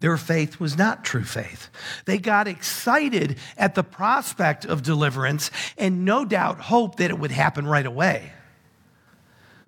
Their 0.00 0.16
faith 0.16 0.58
was 0.58 0.78
not 0.78 1.04
true 1.04 1.24
faith. 1.24 1.68
They 2.06 2.18
got 2.18 2.48
excited 2.48 3.36
at 3.56 3.74
the 3.74 3.84
prospect 3.84 4.64
of 4.64 4.82
deliverance 4.82 5.50
and 5.76 6.04
no 6.06 6.24
doubt 6.24 6.58
hoped 6.58 6.98
that 6.98 7.10
it 7.10 7.18
would 7.18 7.30
happen 7.30 7.66
right 7.66 7.84
away. 7.84 8.32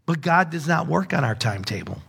But 0.06 0.22
God 0.22 0.50
does 0.50 0.66
not 0.66 0.86
work 0.86 1.12
on 1.12 1.22
our 1.22 1.34
timetable. 1.34 2.02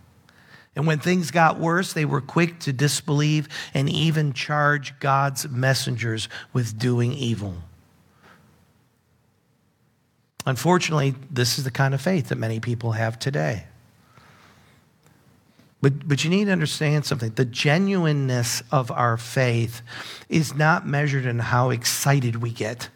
And 0.74 0.86
when 0.86 0.98
things 0.98 1.30
got 1.30 1.60
worse, 1.60 1.92
they 1.92 2.04
were 2.04 2.20
quick 2.20 2.58
to 2.60 2.72
disbelieve 2.72 3.48
and 3.74 3.88
even 3.88 4.32
charge 4.32 4.98
God's 4.98 5.48
messengers 5.48 6.28
with 6.52 6.78
doing 6.78 7.12
evil. 7.12 7.54
Unfortunately, 10.46 11.14
this 11.30 11.58
is 11.58 11.64
the 11.64 11.70
kind 11.70 11.94
of 11.94 12.00
faith 12.00 12.28
that 12.28 12.38
many 12.38 12.58
people 12.58 12.92
have 12.92 13.18
today. 13.18 13.64
But, 15.84 16.08
but 16.08 16.24
you 16.24 16.30
need 16.30 16.46
to 16.46 16.50
understand 16.50 17.04
something. 17.04 17.32
The 17.32 17.44
genuineness 17.44 18.62
of 18.72 18.90
our 18.90 19.18
faith 19.18 19.82
is 20.30 20.54
not 20.54 20.86
measured 20.86 21.26
in 21.26 21.38
how 21.38 21.68
excited 21.68 22.36
we 22.36 22.52
get 22.52 22.88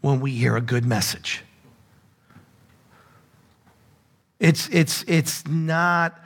when 0.00 0.18
we 0.18 0.32
hear 0.32 0.56
a 0.56 0.60
good 0.60 0.84
message. 0.84 1.44
It's, 4.40 4.68
it's, 4.70 5.04
it's 5.06 5.46
not 5.46 6.20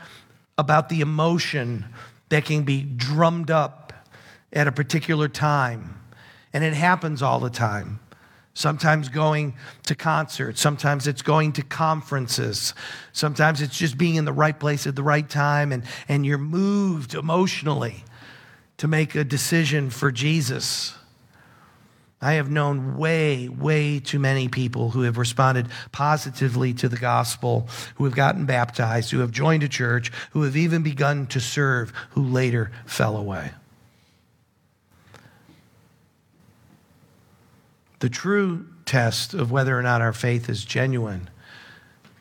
about 0.56 0.88
the 0.88 1.02
emotion 1.02 1.84
that 2.30 2.46
can 2.46 2.62
be 2.62 2.80
drummed 2.80 3.50
up 3.50 3.92
at 4.54 4.66
a 4.66 4.72
particular 4.72 5.28
time. 5.28 6.00
And 6.54 6.64
it 6.64 6.72
happens 6.72 7.20
all 7.20 7.40
the 7.40 7.50
time 7.50 8.00
sometimes 8.56 9.10
going 9.10 9.54
to 9.84 9.94
concerts, 9.94 10.62
sometimes 10.62 11.06
it's 11.06 11.20
going 11.20 11.52
to 11.52 11.62
conferences, 11.62 12.72
sometimes 13.12 13.60
it's 13.60 13.76
just 13.76 13.98
being 13.98 14.14
in 14.14 14.24
the 14.24 14.32
right 14.32 14.58
place 14.58 14.86
at 14.86 14.96
the 14.96 15.02
right 15.02 15.28
time 15.28 15.72
and, 15.72 15.84
and 16.08 16.24
you're 16.24 16.38
moved 16.38 17.14
emotionally 17.14 18.02
to 18.78 18.88
make 18.88 19.14
a 19.14 19.24
decision 19.24 19.90
for 19.90 20.10
Jesus. 20.10 20.94
I 22.22 22.32
have 22.34 22.50
known 22.50 22.96
way, 22.96 23.46
way 23.50 24.00
too 24.00 24.18
many 24.18 24.48
people 24.48 24.88
who 24.88 25.02
have 25.02 25.18
responded 25.18 25.68
positively 25.92 26.72
to 26.74 26.88
the 26.88 26.96
gospel, 26.96 27.68
who 27.96 28.04
have 28.04 28.14
gotten 28.14 28.46
baptized, 28.46 29.10
who 29.10 29.18
have 29.18 29.32
joined 29.32 29.64
a 29.64 29.68
church, 29.68 30.10
who 30.30 30.44
have 30.44 30.56
even 30.56 30.82
begun 30.82 31.26
to 31.26 31.40
serve, 31.40 31.92
who 32.12 32.22
later 32.22 32.70
fell 32.86 33.18
away. 33.18 33.50
The 38.06 38.10
true 38.10 38.68
test 38.84 39.34
of 39.34 39.50
whether 39.50 39.76
or 39.76 39.82
not 39.82 40.00
our 40.00 40.12
faith 40.12 40.48
is 40.48 40.64
genuine 40.64 41.28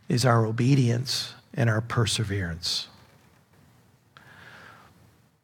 is 0.10 0.26
our 0.26 0.44
obedience 0.44 1.36
and 1.54 1.70
our 1.70 1.80
perseverance. 1.80 2.88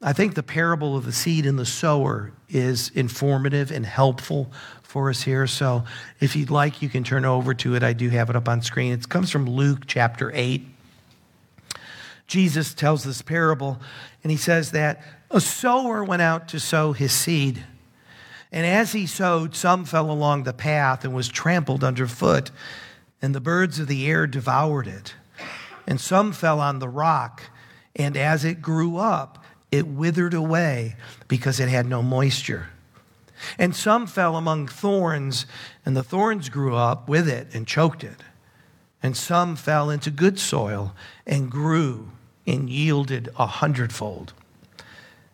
I 0.02 0.12
think 0.12 0.34
the 0.34 0.42
parable 0.42 0.96
of 0.96 1.04
the 1.04 1.12
seed 1.12 1.46
and 1.46 1.56
the 1.56 1.64
sower 1.64 2.32
is 2.48 2.88
informative 2.88 3.70
and 3.70 3.86
helpful 3.86 4.50
for 4.82 5.10
us 5.10 5.22
here. 5.22 5.46
So 5.46 5.84
if 6.18 6.34
you'd 6.34 6.50
like, 6.50 6.82
you 6.82 6.88
can 6.88 7.04
turn 7.04 7.24
over 7.24 7.54
to 7.54 7.76
it. 7.76 7.84
I 7.84 7.92
do 7.92 8.08
have 8.08 8.28
it 8.28 8.34
up 8.34 8.48
on 8.48 8.62
screen. 8.62 8.92
It 8.92 9.08
comes 9.08 9.30
from 9.30 9.48
Luke 9.48 9.84
chapter 9.86 10.32
8. 10.34 10.66
Jesus 12.26 12.74
tells 12.74 13.04
this 13.04 13.22
parable, 13.22 13.80
and 14.24 14.32
he 14.32 14.36
says 14.36 14.72
that 14.72 15.04
a 15.30 15.40
sower 15.40 16.02
went 16.02 16.20
out 16.20 16.48
to 16.48 16.58
sow 16.58 16.94
his 16.94 17.12
seed. 17.12 17.62
And 18.52 18.66
as 18.66 18.92
he 18.92 19.06
sowed, 19.06 19.56
some 19.56 19.86
fell 19.86 20.10
along 20.10 20.42
the 20.42 20.52
path 20.52 21.04
and 21.04 21.14
was 21.14 21.28
trampled 21.28 21.82
underfoot, 21.82 22.50
and 23.22 23.34
the 23.34 23.40
birds 23.40 23.78
of 23.78 23.88
the 23.88 24.06
air 24.06 24.26
devoured 24.26 24.86
it. 24.86 25.14
And 25.86 25.98
some 25.98 26.32
fell 26.32 26.60
on 26.60 26.78
the 26.78 26.88
rock, 26.88 27.42
and 27.96 28.16
as 28.16 28.44
it 28.44 28.60
grew 28.60 28.98
up, 28.98 29.42
it 29.70 29.86
withered 29.86 30.34
away 30.34 30.96
because 31.28 31.58
it 31.58 31.70
had 31.70 31.86
no 31.86 32.02
moisture. 32.02 32.68
And 33.58 33.74
some 33.74 34.06
fell 34.06 34.36
among 34.36 34.68
thorns, 34.68 35.46
and 35.84 35.96
the 35.96 36.04
thorns 36.04 36.50
grew 36.50 36.76
up 36.76 37.08
with 37.08 37.28
it 37.28 37.48
and 37.54 37.66
choked 37.66 38.04
it. 38.04 38.22
And 39.02 39.16
some 39.16 39.56
fell 39.56 39.90
into 39.90 40.10
good 40.10 40.38
soil 40.38 40.94
and 41.26 41.50
grew 41.50 42.10
and 42.46 42.68
yielded 42.68 43.30
a 43.36 43.46
hundredfold. 43.46 44.34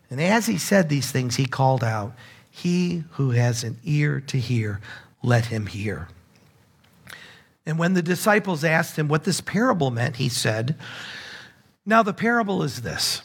And 0.09 0.19
as 0.19 0.47
he 0.47 0.57
said 0.57 0.89
these 0.89 1.11
things, 1.11 1.35
he 1.35 1.45
called 1.45 1.83
out, 1.83 2.13
He 2.61 3.05
who 3.11 3.31
has 3.31 3.63
an 3.63 3.79
ear 3.85 4.19
to 4.27 4.37
hear, 4.37 4.81
let 5.23 5.45
him 5.45 5.67
hear. 5.67 6.09
And 7.65 7.79
when 7.79 7.93
the 7.93 8.01
disciples 8.01 8.65
asked 8.65 8.97
him 8.97 9.07
what 9.07 9.23
this 9.23 9.39
parable 9.39 9.91
meant, 9.91 10.17
he 10.17 10.27
said, 10.27 10.75
Now 11.85 12.03
the 12.03 12.13
parable 12.13 12.61
is 12.61 12.81
this 12.81 13.21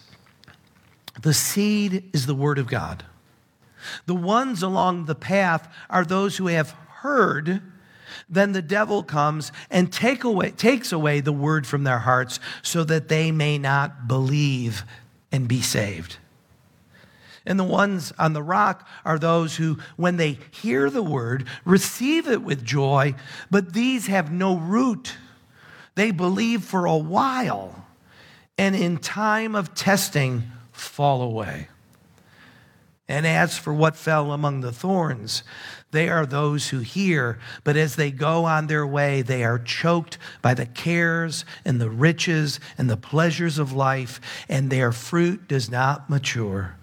the 1.20 1.34
seed 1.34 2.10
is 2.12 2.26
the 2.26 2.34
word 2.34 2.58
of 2.58 2.68
God. 2.68 3.04
The 4.06 4.14
ones 4.14 4.62
along 4.62 5.06
the 5.06 5.16
path 5.16 5.68
are 5.90 6.04
those 6.04 6.36
who 6.36 6.46
have 6.46 6.70
heard. 7.00 7.60
Then 8.28 8.52
the 8.52 8.62
devil 8.62 9.02
comes 9.02 9.50
and 9.68 9.92
take 9.92 10.22
away, 10.22 10.52
takes 10.52 10.92
away 10.92 11.18
the 11.18 11.32
word 11.32 11.66
from 11.66 11.82
their 11.82 11.98
hearts 11.98 12.38
so 12.62 12.84
that 12.84 13.08
they 13.08 13.32
may 13.32 13.58
not 13.58 14.06
believe 14.06 14.84
and 15.32 15.48
be 15.48 15.60
saved. 15.60 16.18
And 17.46 17.58
the 17.58 17.64
ones 17.64 18.12
on 18.18 18.32
the 18.32 18.42
rock 18.42 18.88
are 19.04 19.18
those 19.18 19.56
who, 19.56 19.78
when 19.96 20.16
they 20.16 20.38
hear 20.50 20.88
the 20.88 21.02
word, 21.02 21.46
receive 21.64 22.26
it 22.26 22.42
with 22.42 22.64
joy, 22.64 23.14
but 23.50 23.74
these 23.74 24.06
have 24.06 24.32
no 24.32 24.56
root. 24.56 25.16
They 25.94 26.10
believe 26.10 26.64
for 26.64 26.86
a 26.86 26.96
while, 26.96 27.86
and 28.56 28.74
in 28.74 28.96
time 28.96 29.54
of 29.54 29.74
testing, 29.74 30.44
fall 30.72 31.22
away. 31.22 31.68
And 33.06 33.26
as 33.26 33.58
for 33.58 33.74
what 33.74 33.96
fell 33.96 34.32
among 34.32 34.62
the 34.62 34.72
thorns, 34.72 35.42
they 35.90 36.08
are 36.08 36.24
those 36.24 36.70
who 36.70 36.78
hear, 36.78 37.38
but 37.62 37.76
as 37.76 37.96
they 37.96 38.10
go 38.10 38.46
on 38.46 38.66
their 38.66 38.86
way, 38.86 39.20
they 39.20 39.44
are 39.44 39.58
choked 39.58 40.16
by 40.40 40.54
the 40.54 40.64
cares 40.66 41.44
and 41.66 41.78
the 41.78 41.90
riches 41.90 42.58
and 42.78 42.88
the 42.88 42.96
pleasures 42.96 43.58
of 43.58 43.74
life, 43.74 44.20
and 44.48 44.70
their 44.70 44.90
fruit 44.90 45.46
does 45.46 45.70
not 45.70 46.08
mature. 46.08 46.76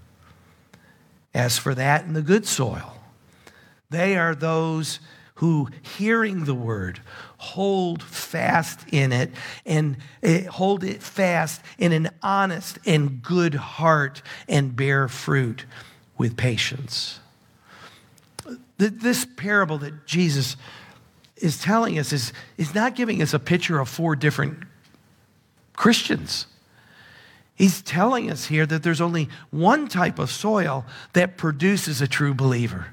As 1.33 1.57
for 1.57 1.73
that 1.75 2.05
in 2.05 2.13
the 2.13 2.21
good 2.21 2.45
soil, 2.45 2.97
they 3.89 4.17
are 4.17 4.35
those 4.35 4.99
who, 5.35 5.69
hearing 5.97 6.45
the 6.45 6.53
word, 6.53 7.01
hold 7.37 8.03
fast 8.03 8.79
in 8.91 9.11
it 9.11 9.31
and 9.65 9.97
eh, 10.21 10.43
hold 10.43 10.83
it 10.83 11.01
fast 11.01 11.61
in 11.79 11.91
an 11.91 12.09
honest 12.21 12.77
and 12.85 13.23
good 13.23 13.55
heart 13.55 14.21
and 14.47 14.75
bear 14.75 15.07
fruit 15.07 15.65
with 16.17 16.37
patience. 16.37 17.19
This 18.77 19.25
parable 19.25 19.79
that 19.79 20.05
Jesus 20.05 20.57
is 21.37 21.59
telling 21.59 21.97
us 21.97 22.13
is, 22.13 22.33
is 22.57 22.75
not 22.75 22.95
giving 22.95 23.21
us 23.21 23.33
a 23.33 23.39
picture 23.39 23.79
of 23.79 23.89
four 23.89 24.15
different 24.15 24.59
Christians. 25.73 26.45
He's 27.55 27.81
telling 27.81 28.31
us 28.31 28.45
here 28.45 28.65
that 28.65 28.83
there's 28.83 29.01
only 29.01 29.29
one 29.49 29.87
type 29.87 30.19
of 30.19 30.31
soil 30.31 30.85
that 31.13 31.37
produces 31.37 32.01
a 32.01 32.07
true 32.07 32.33
believer. 32.33 32.87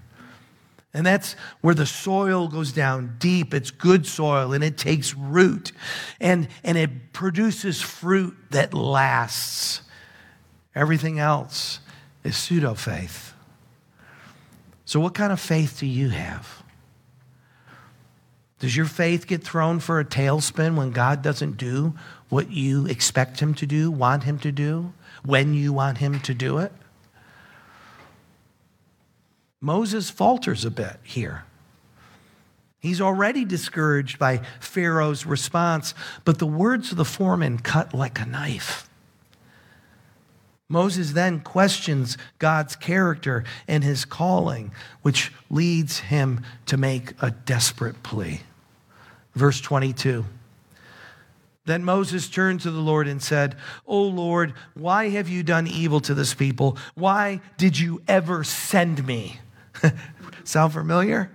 And 0.95 1.07
that's 1.07 1.35
where 1.61 1.75
the 1.75 1.87
soil 1.87 2.49
goes 2.49 2.73
down 2.73 3.17
deep. 3.19 3.55
It's 3.55 3.71
good 3.71 4.07
soil 4.07 4.53
and 4.53 4.65
it 4.65 4.77
takes 4.77 5.15
root 5.15 5.73
and, 6.21 6.49
and 6.65 6.77
it 6.79 7.13
produces 7.13 7.81
fruit 7.81 8.37
that 8.51 8.75
lasts. 8.75 9.83
Everything 10.75 11.19
else 11.19 11.81
is 12.25 12.37
pseudo 12.37 12.75
faith. 12.75 13.35
So, 14.85 15.01
what 15.01 15.15
kind 15.15 15.33
of 15.33 15.41
faith 15.41 15.81
do 15.81 15.87
you 15.87 16.09
have? 16.09 16.63
Does 18.59 18.77
your 18.77 18.87
faith 18.87 19.27
get 19.27 19.45
thrown 19.45 19.79
for 19.81 20.01
a 20.01 20.05
tailspin 20.05 20.77
when 20.77 20.91
God 20.91 21.23
doesn't 21.23 21.59
do 21.59 21.95
what 22.29 22.51
you 22.51 22.87
expect 22.87 23.41
Him 23.41 23.55
to 23.55 23.67
do, 23.67 23.91
want 23.91 24.25
Him 24.25 24.39
to 24.41 24.53
do, 24.53 24.93
when 25.25 25.55
you 25.55 25.73
want 25.73 25.99
Him 25.99 26.21
to 26.21 26.35
do 26.35 26.59
it? 26.59 26.73
Moses 29.61 30.11
falters 30.11 30.65
a 30.65 30.71
bit 30.71 30.99
here. 31.03 31.45
He's 32.81 33.01
already 33.01 33.45
discouraged 33.45 34.19
by 34.19 34.41
Pharaoh's 34.61 35.27
response, 35.27 35.95
but 36.25 36.39
the 36.39 36.47
words 36.47 36.93
of 36.93 36.97
the 36.97 37.05
foreman 37.05 37.59
cut 37.59 37.93
like 37.93 38.21
a 38.21 38.27
knife. 38.27 38.89
Moses 40.69 41.13
then 41.13 41.41
questions 41.41 42.19
God's 42.39 42.77
character 42.77 43.43
and 43.67 43.83
his 43.83 44.05
calling, 44.05 44.71
which 45.03 45.33
leads 45.51 45.99
him 45.99 46.43
to 46.67 46.77
make 46.77 47.15
a 47.21 47.31
desperate 47.31 48.03
plea. 48.03 48.43
Verse 49.35 49.61
22. 49.61 50.25
Then 51.69 51.85
Moses 51.85 52.31
turned 52.31 52.63
to 52.63 52.71
the 52.71 52.81
Lord 52.81 53.07
and 53.07 53.23
said, 53.23 53.55
O 53.87 54.01
Lord, 54.01 54.55
why 54.73 55.11
have 55.11 55.29
you 55.29 55.43
done 55.43 55.67
evil 55.67 56.01
to 56.01 56.15
this 56.15 56.33
people? 56.33 56.79
Why 56.95 57.43
did 57.59 57.79
you 57.79 58.01
ever 58.09 58.43
send 58.43 59.07
me? 59.07 59.39
Sound 60.45 60.73
familiar? 60.73 61.31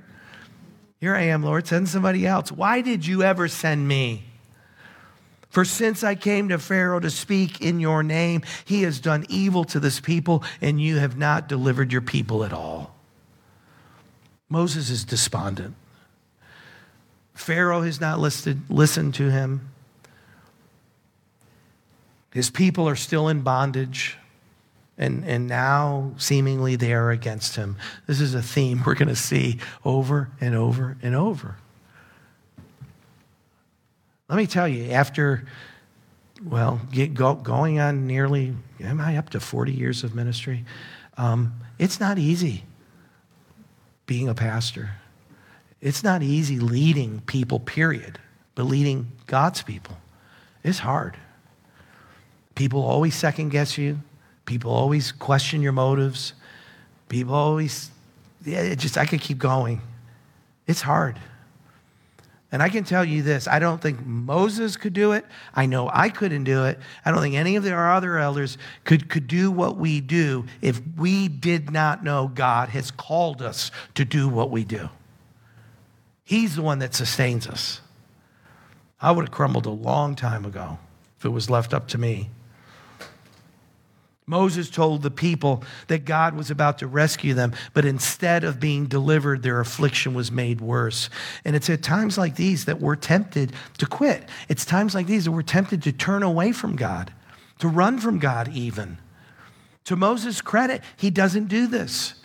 Here 1.00 1.14
I 1.14 1.26
am, 1.26 1.44
Lord, 1.44 1.68
send 1.68 1.88
somebody 1.88 2.26
else. 2.26 2.52
Why 2.52 2.82
did 2.82 3.06
you 3.06 3.22
ever 3.22 3.48
send 3.48 3.88
me? 3.88 4.24
For 5.52 5.64
since 5.64 6.04
I 6.04 6.16
came 6.16 6.50
to 6.50 6.58
Pharaoh 6.58 7.00
to 7.00 7.12
speak 7.12 7.62
in 7.62 7.80
your 7.80 8.02
name, 8.02 8.42
he 8.66 8.82
has 8.82 9.00
done 9.00 9.28
evil 9.30 9.64
to 9.66 9.80
this 9.80 10.00
people, 10.00 10.44
and 10.62 10.82
you 10.82 10.98
have 10.98 11.16
not 11.16 11.48
delivered 11.48 11.92
your 11.92 12.02
people 12.02 12.44
at 12.44 12.52
all. 12.52 12.96
Moses 14.50 14.90
is 14.90 15.04
despondent. 15.06 15.76
Pharaoh 17.36 17.84
has 17.84 18.02
not 18.02 18.18
listed, 18.18 18.62
listened 18.68 19.14
to 19.14 19.30
him. 19.30 19.70
His 22.34 22.50
people 22.50 22.90
are 22.90 22.96
still 22.96 23.28
in 23.28 23.42
bondage, 23.42 24.18
and, 24.98 25.24
and 25.24 25.48
now 25.48 26.14
seemingly 26.18 26.76
they 26.76 26.94
are 26.94 27.12
against 27.12 27.56
him. 27.56 27.78
This 28.08 28.20
is 28.20 28.34
a 28.34 28.42
theme 28.42 28.82
we're 28.86 28.96
going 28.96 29.08
to 29.08 29.16
see 29.16 29.60
over 29.86 30.30
and 30.42 30.56
over 30.56 30.98
and 31.04 31.16
over. 31.16 31.58
Let 34.28 34.38
me 34.38 34.48
tell 34.48 34.68
you, 34.68 34.92
after, 34.92 35.46
well, 36.44 36.82
get, 36.92 37.14
go, 37.14 37.36
going 37.36 37.80
on 37.80 38.08
nearly, 38.08 38.56
am 38.82 39.00
I 39.00 39.18
up 39.18 39.30
to 39.32 39.40
40 39.40 39.72
years 39.72 40.04
of 40.04 40.16
ministry? 40.16 40.66
Um, 41.18 41.54
it's 41.78 42.00
not 42.00 42.18
easy 42.18 42.64
being 44.08 44.28
a 44.28 44.34
pastor. 44.34 44.92
It's 45.82 46.04
not 46.04 46.24
easy 46.24 46.58
leading 46.58 47.22
people, 47.22 47.60
period, 47.60 48.18
but 48.56 48.64
leading 48.64 49.12
God's 49.28 49.62
people. 49.62 49.98
It's 50.64 50.80
hard. 50.80 51.16
People 52.56 52.82
always 52.82 53.16
second 53.16 53.50
guess 53.50 53.78
you. 53.78 54.00
People 54.46 54.72
always 54.72 55.12
question 55.12 55.62
your 55.62 55.72
motives. 55.72 56.34
People 57.10 57.34
always, 57.34 57.90
yeah, 58.46 58.62
it 58.62 58.80
just, 58.80 58.98
I 58.98 59.06
could 59.06 59.22
keep 59.22 59.38
going. 59.38 59.82
It's 60.68 60.82
hard. 60.82 61.20
And 62.54 62.62
I 62.62 62.70
can 62.70 62.84
tell 62.84 63.04
you 63.04 63.24
this 63.24 63.48
I 63.48 63.58
don't 63.58 63.82
think 63.82 64.06
Moses 64.06 64.78
could 64.78 64.94
do 64.94 65.14
it. 65.14 65.26
I 65.56 65.66
know 65.66 65.90
I 65.92 66.10
couldn't 66.10 66.44
do 66.44 66.66
it. 66.66 66.78
I 67.04 67.10
don't 67.10 67.20
think 67.20 67.34
any 67.34 67.56
of 67.56 67.66
our 67.66 67.94
other 67.94 68.20
elders 68.20 68.60
could, 68.84 69.10
could 69.10 69.28
do 69.28 69.50
what 69.50 69.78
we 69.78 70.02
do 70.02 70.46
if 70.62 70.80
we 70.96 71.28
did 71.28 71.72
not 71.72 72.04
know 72.04 72.28
God 72.28 72.70
has 72.70 72.92
called 72.92 73.42
us 73.42 73.72
to 73.96 74.06
do 74.06 74.30
what 74.30 74.52
we 74.52 74.64
do. 74.64 74.90
He's 76.24 76.56
the 76.56 76.62
one 76.62 76.78
that 76.80 76.94
sustains 76.94 77.48
us. 77.48 77.82
I 79.02 79.12
would 79.12 79.26
have 79.26 79.34
crumbled 79.34 79.66
a 79.66 79.72
long 79.72 80.16
time 80.16 80.46
ago 80.46 80.78
if 81.18 81.26
it 81.26 81.30
was 81.30 81.50
left 81.50 81.74
up 81.74 81.88
to 81.90 81.98
me. 81.98 82.30
Moses 84.26 84.70
told 84.70 85.02
the 85.02 85.12
people 85.12 85.64
that 85.88 86.06
God 86.06 86.36
was 86.36 86.50
about 86.50 86.78
to 86.80 86.88
rescue 86.88 87.34
them, 87.34 87.54
but 87.74 87.86
instead 87.86 88.44
of 88.44 88.60
being 88.60 88.86
delivered, 88.86 89.44
their 89.44 89.60
affliction 89.60 90.14
was 90.14 90.32
made 90.32 90.62
worse. 90.62 91.10
And 91.44 91.56
it's 91.56 91.70
at 91.70 91.84
times 91.84 92.18
like 92.18 92.36
these 92.36 92.66
that 92.66 92.80
we're 92.80 92.96
tempted 92.96 93.54
to 93.80 93.86
quit. 93.86 94.30
It's 94.48 94.66
times 94.66 94.96
like 94.96 95.08
these 95.08 95.26
that 95.26 95.32
we're 95.32 95.42
tempted 95.42 95.84
to 95.84 95.92
turn 95.92 96.24
away 96.24 96.54
from 96.54 96.76
God, 96.76 97.12
to 97.60 97.68
run 97.68 98.00
from 98.00 98.20
God, 98.20 98.48
even. 98.54 98.98
To 99.86 99.98
Moses' 99.98 100.42
credit, 100.42 100.82
he 100.96 101.10
doesn't 101.10 101.48
do 101.48 101.68
this. 101.68 102.16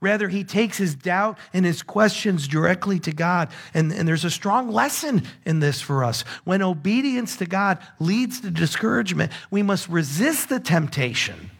Rather, 0.00 0.28
he 0.28 0.44
takes 0.44 0.76
his 0.76 0.94
doubt 0.94 1.38
and 1.52 1.64
his 1.64 1.82
questions 1.82 2.46
directly 2.46 2.98
to 3.00 3.12
God. 3.12 3.48
And, 3.72 3.90
and 3.92 4.06
there's 4.06 4.24
a 4.24 4.30
strong 4.30 4.70
lesson 4.70 5.22
in 5.46 5.60
this 5.60 5.80
for 5.80 6.04
us. 6.04 6.22
When 6.44 6.62
obedience 6.62 7.36
to 7.36 7.46
God 7.46 7.78
leads 7.98 8.40
to 8.40 8.50
discouragement, 8.50 9.32
we 9.50 9.62
must 9.62 9.88
resist 9.88 10.50
the 10.50 10.60
temptation 10.60 11.50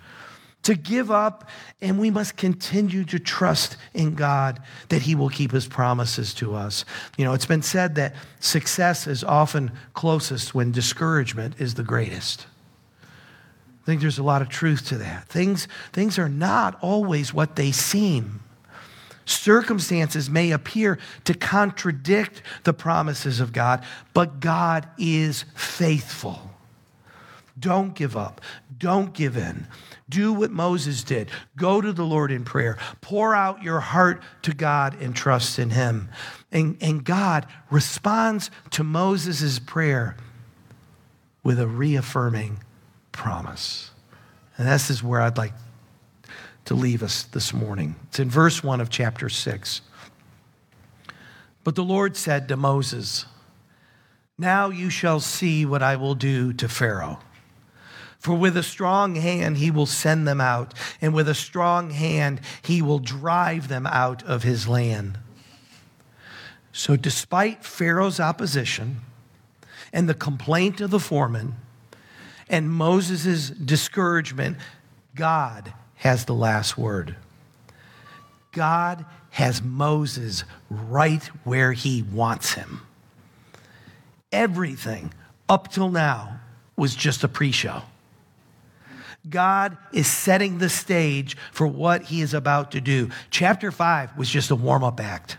to 0.64 0.74
give 0.74 1.10
up, 1.10 1.48
and 1.80 1.98
we 1.98 2.10
must 2.10 2.36
continue 2.36 3.04
to 3.04 3.18
trust 3.18 3.76
in 3.92 4.14
God 4.14 4.60
that 4.88 5.02
He 5.02 5.14
will 5.14 5.28
keep 5.28 5.52
His 5.52 5.66
promises 5.66 6.34
to 6.34 6.54
us. 6.54 6.84
You 7.16 7.24
know, 7.24 7.34
it's 7.34 7.46
been 7.46 7.62
said 7.62 7.94
that 7.94 8.14
success 8.40 9.06
is 9.06 9.22
often 9.22 9.70
closest 9.92 10.54
when 10.54 10.72
discouragement 10.72 11.54
is 11.58 11.74
the 11.74 11.82
greatest. 11.82 12.46
I 13.84 13.86
think 13.86 14.00
there's 14.00 14.18
a 14.18 14.22
lot 14.22 14.40
of 14.40 14.48
truth 14.48 14.88
to 14.88 14.96
that. 14.96 15.28
Things, 15.28 15.68
things 15.92 16.18
are 16.18 16.28
not 16.28 16.78
always 16.80 17.34
what 17.34 17.54
they 17.54 17.70
seem. 17.70 18.40
Circumstances 19.26 20.30
may 20.30 20.52
appear 20.52 20.98
to 21.24 21.34
contradict 21.34 22.40
the 22.62 22.72
promises 22.72 23.40
of 23.40 23.52
God, 23.52 23.84
but 24.14 24.40
God 24.40 24.88
is 24.96 25.44
faithful. 25.54 26.50
Don't 27.58 27.94
give 27.94 28.16
up. 28.16 28.40
Don't 28.78 29.12
give 29.12 29.36
in. 29.36 29.66
Do 30.08 30.32
what 30.32 30.50
Moses 30.50 31.04
did. 31.04 31.30
Go 31.56 31.82
to 31.82 31.92
the 31.92 32.04
Lord 32.04 32.32
in 32.32 32.42
prayer. 32.42 32.78
Pour 33.02 33.34
out 33.34 33.62
your 33.62 33.80
heart 33.80 34.22
to 34.42 34.54
God 34.54 34.98
and 34.98 35.14
trust 35.14 35.58
in 35.58 35.70
Him. 35.70 36.08
And, 36.50 36.78
and 36.80 37.04
God 37.04 37.46
responds 37.70 38.50
to 38.70 38.82
Moses' 38.82 39.58
prayer 39.58 40.16
with 41.42 41.60
a 41.60 41.66
reaffirming 41.66 42.60
promise. 43.14 43.90
And 44.58 44.68
this 44.68 44.90
is 44.90 45.02
where 45.02 45.20
I'd 45.20 45.38
like 45.38 45.54
to 46.66 46.74
leave 46.74 47.02
us 47.02 47.22
this 47.22 47.54
morning. 47.54 47.96
It's 48.08 48.18
in 48.18 48.28
verse 48.28 48.62
1 48.62 48.80
of 48.80 48.90
chapter 48.90 49.28
6. 49.28 49.80
But 51.62 51.74
the 51.74 51.84
Lord 51.84 52.16
said 52.16 52.48
to 52.48 52.56
Moses, 52.56 53.24
Now 54.36 54.68
you 54.68 54.90
shall 54.90 55.20
see 55.20 55.64
what 55.64 55.82
I 55.82 55.96
will 55.96 56.14
do 56.14 56.52
to 56.54 56.68
Pharaoh. 56.68 57.20
For 58.18 58.34
with 58.34 58.56
a 58.56 58.62
strong 58.62 59.16
hand 59.16 59.58
he 59.58 59.70
will 59.70 59.86
send 59.86 60.26
them 60.26 60.40
out, 60.40 60.74
and 61.00 61.14
with 61.14 61.28
a 61.28 61.34
strong 61.34 61.90
hand 61.90 62.40
he 62.62 62.80
will 62.82 62.98
drive 62.98 63.68
them 63.68 63.86
out 63.86 64.22
of 64.22 64.42
his 64.42 64.66
land. 64.66 65.18
So, 66.72 66.96
despite 66.96 67.64
Pharaoh's 67.64 68.18
opposition 68.18 69.02
and 69.92 70.08
the 70.08 70.14
complaint 70.14 70.80
of 70.80 70.90
the 70.90 70.98
foreman, 70.98 71.56
and 72.48 72.70
Moses' 72.70 73.50
discouragement, 73.50 74.58
God 75.14 75.72
has 75.96 76.24
the 76.24 76.34
last 76.34 76.76
word. 76.76 77.16
God 78.52 79.04
has 79.30 79.62
Moses 79.62 80.44
right 80.70 81.24
where 81.44 81.72
he 81.72 82.02
wants 82.02 82.52
him. 82.52 82.82
Everything 84.30 85.12
up 85.48 85.72
till 85.72 85.90
now 85.90 86.40
was 86.76 86.94
just 86.94 87.24
a 87.24 87.28
pre 87.28 87.52
show. 87.52 87.82
God 89.28 89.76
is 89.92 90.06
setting 90.06 90.58
the 90.58 90.68
stage 90.68 91.36
for 91.52 91.66
what 91.66 92.02
he 92.02 92.20
is 92.20 92.34
about 92.34 92.72
to 92.72 92.80
do. 92.80 93.08
Chapter 93.30 93.70
5 93.70 94.16
was 94.18 94.28
just 94.28 94.50
a 94.50 94.56
warm 94.56 94.84
up 94.84 95.00
act. 95.00 95.38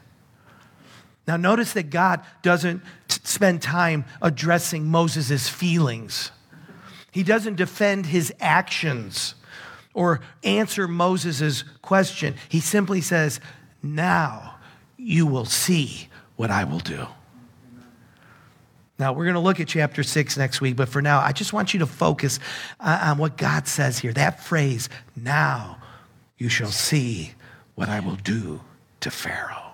Now, 1.28 1.38
notice 1.38 1.74
that 1.74 1.90
God 1.90 2.22
doesn't 2.42 2.82
spend 3.08 3.62
time 3.62 4.06
addressing 4.22 4.86
Moses' 4.86 5.50
feelings. 5.50 6.32
He 7.16 7.24
doesn't 7.24 7.56
defend 7.56 8.08
his 8.08 8.34
actions 8.42 9.36
or 9.94 10.20
answer 10.44 10.86
Moses' 10.86 11.64
question. 11.82 12.36
He 12.50 12.60
simply 12.60 13.00
says, 13.00 13.40
Now 13.82 14.56
you 14.98 15.26
will 15.26 15.46
see 15.46 16.10
what 16.36 16.52
I 16.52 16.66
will 16.66 16.80
do. 16.80 17.08
Now, 19.00 19.14
we're 19.14 19.24
going 19.24 19.36
to 19.36 19.40
look 19.40 19.62
at 19.62 19.70
chapter 19.70 20.04
6 20.04 20.36
next 20.36 20.60
week, 20.60 20.76
but 20.76 20.90
for 20.90 21.02
now, 21.02 21.22
I 21.22 21.32
just 21.32 21.54
want 21.54 21.74
you 21.74 21.80
to 21.80 21.86
focus 21.86 22.38
on 22.82 23.18
what 23.18 23.38
God 23.38 23.70
says 23.70 23.98
here. 23.98 24.12
That 24.12 24.44
phrase, 24.44 24.90
now 25.16 25.78
you 26.38 26.50
shall 26.50 26.68
see 26.68 27.32
what 27.76 27.88
I 27.88 28.02
will 28.02 28.18
do 28.18 28.60
to 29.00 29.10
Pharaoh. 29.10 29.65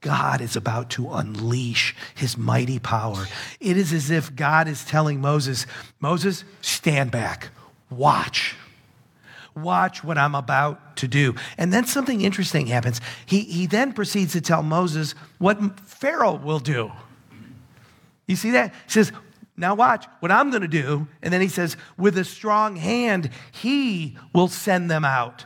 God 0.00 0.40
is 0.40 0.54
about 0.54 0.90
to 0.90 1.10
unleash 1.10 1.94
his 2.14 2.36
mighty 2.36 2.78
power. 2.78 3.26
It 3.60 3.76
is 3.76 3.92
as 3.92 4.10
if 4.10 4.34
God 4.34 4.68
is 4.68 4.84
telling 4.84 5.20
Moses, 5.20 5.66
Moses, 6.00 6.44
stand 6.60 7.10
back, 7.10 7.48
watch. 7.90 8.54
Watch 9.56 10.04
what 10.04 10.16
I'm 10.16 10.36
about 10.36 10.96
to 10.98 11.08
do. 11.08 11.34
And 11.56 11.72
then 11.72 11.84
something 11.84 12.20
interesting 12.20 12.68
happens. 12.68 13.00
He, 13.26 13.40
he 13.40 13.66
then 13.66 13.92
proceeds 13.92 14.32
to 14.34 14.40
tell 14.40 14.62
Moses 14.62 15.16
what 15.38 15.80
Pharaoh 15.80 16.36
will 16.36 16.60
do. 16.60 16.92
You 18.28 18.36
see 18.36 18.52
that? 18.52 18.72
He 18.84 18.90
says, 18.90 19.10
Now 19.56 19.74
watch 19.74 20.06
what 20.20 20.30
I'm 20.30 20.50
going 20.50 20.62
to 20.62 20.68
do. 20.68 21.08
And 21.22 21.32
then 21.32 21.40
he 21.40 21.48
says, 21.48 21.76
With 21.96 22.16
a 22.18 22.24
strong 22.24 22.76
hand, 22.76 23.30
he 23.50 24.16
will 24.32 24.48
send 24.48 24.90
them 24.90 25.04
out 25.04 25.44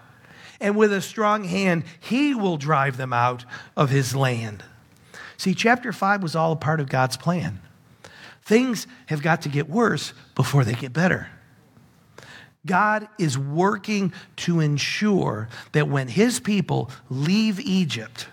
and 0.62 0.76
with 0.76 0.92
a 0.92 1.02
strong 1.02 1.44
hand, 1.44 1.82
he 2.00 2.34
will 2.34 2.56
drive 2.56 2.96
them 2.96 3.12
out 3.12 3.44
of 3.76 3.90
his 3.90 4.14
land. 4.14 4.62
See, 5.36 5.54
chapter 5.54 5.92
5 5.92 6.22
was 6.22 6.36
all 6.36 6.52
a 6.52 6.56
part 6.56 6.78
of 6.78 6.88
God's 6.88 7.16
plan. 7.16 7.60
Things 8.44 8.86
have 9.06 9.22
got 9.22 9.42
to 9.42 9.48
get 9.48 9.68
worse 9.68 10.14
before 10.36 10.64
they 10.64 10.74
get 10.74 10.92
better. 10.92 11.28
God 12.64 13.08
is 13.18 13.36
working 13.36 14.12
to 14.36 14.60
ensure 14.60 15.48
that 15.72 15.88
when 15.88 16.06
his 16.06 16.38
people 16.38 16.90
leave 17.10 17.58
Egypt, 17.58 18.28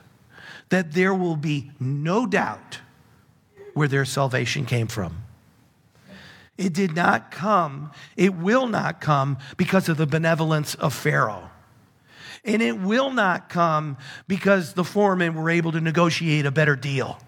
that 0.70 0.92
there 0.92 1.16
will 1.16 1.36
be 1.36 1.72
no 1.80 2.28
doubt 2.28 2.80
where 3.74 3.88
their 3.88 4.06
salvation 4.06 4.68
came 4.68 4.86
from. 4.86 5.24
It 6.60 6.74
did 6.74 6.96
not 6.96 7.32
come, 7.32 7.92
it 8.16 8.36
will 8.36 8.68
not 8.68 9.02
come 9.02 9.40
because 9.58 9.90
of 9.90 9.98
the 9.98 10.06
benevolence 10.06 10.76
of 10.76 10.94
Pharaoh. 10.94 11.50
And 12.46 12.62
it 12.62 12.80
will 12.80 13.12
not 13.12 13.50
come 13.50 13.98
because 14.28 14.74
the 14.74 14.84
foremen 14.84 15.36
were 15.36 15.50
able 15.50 15.72
to 15.74 15.82
negotiate 15.82 16.46
a 16.46 16.52
better 16.52 16.76
deal. 16.76 17.20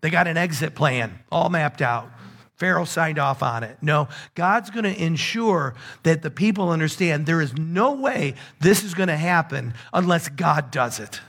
They 0.00 0.10
got 0.10 0.26
an 0.26 0.36
exit 0.36 0.74
plan 0.74 1.18
all 1.30 1.48
mapped 1.48 1.82
out. 1.82 2.10
Pharaoh 2.56 2.86
signed 2.86 3.18
off 3.18 3.42
on 3.42 3.62
it. 3.62 3.76
No, 3.82 4.08
God's 4.34 4.70
going 4.70 4.84
to 4.84 5.02
ensure 5.02 5.74
that 6.04 6.22
the 6.22 6.30
people 6.30 6.70
understand 6.70 7.26
there 7.26 7.42
is 7.42 7.56
no 7.56 7.92
way 7.92 8.34
this 8.60 8.82
is 8.82 8.94
going 8.94 9.08
to 9.08 9.16
happen 9.16 9.74
unless 9.92 10.28
God 10.30 10.70
does 10.70 10.98
it. 10.98 11.20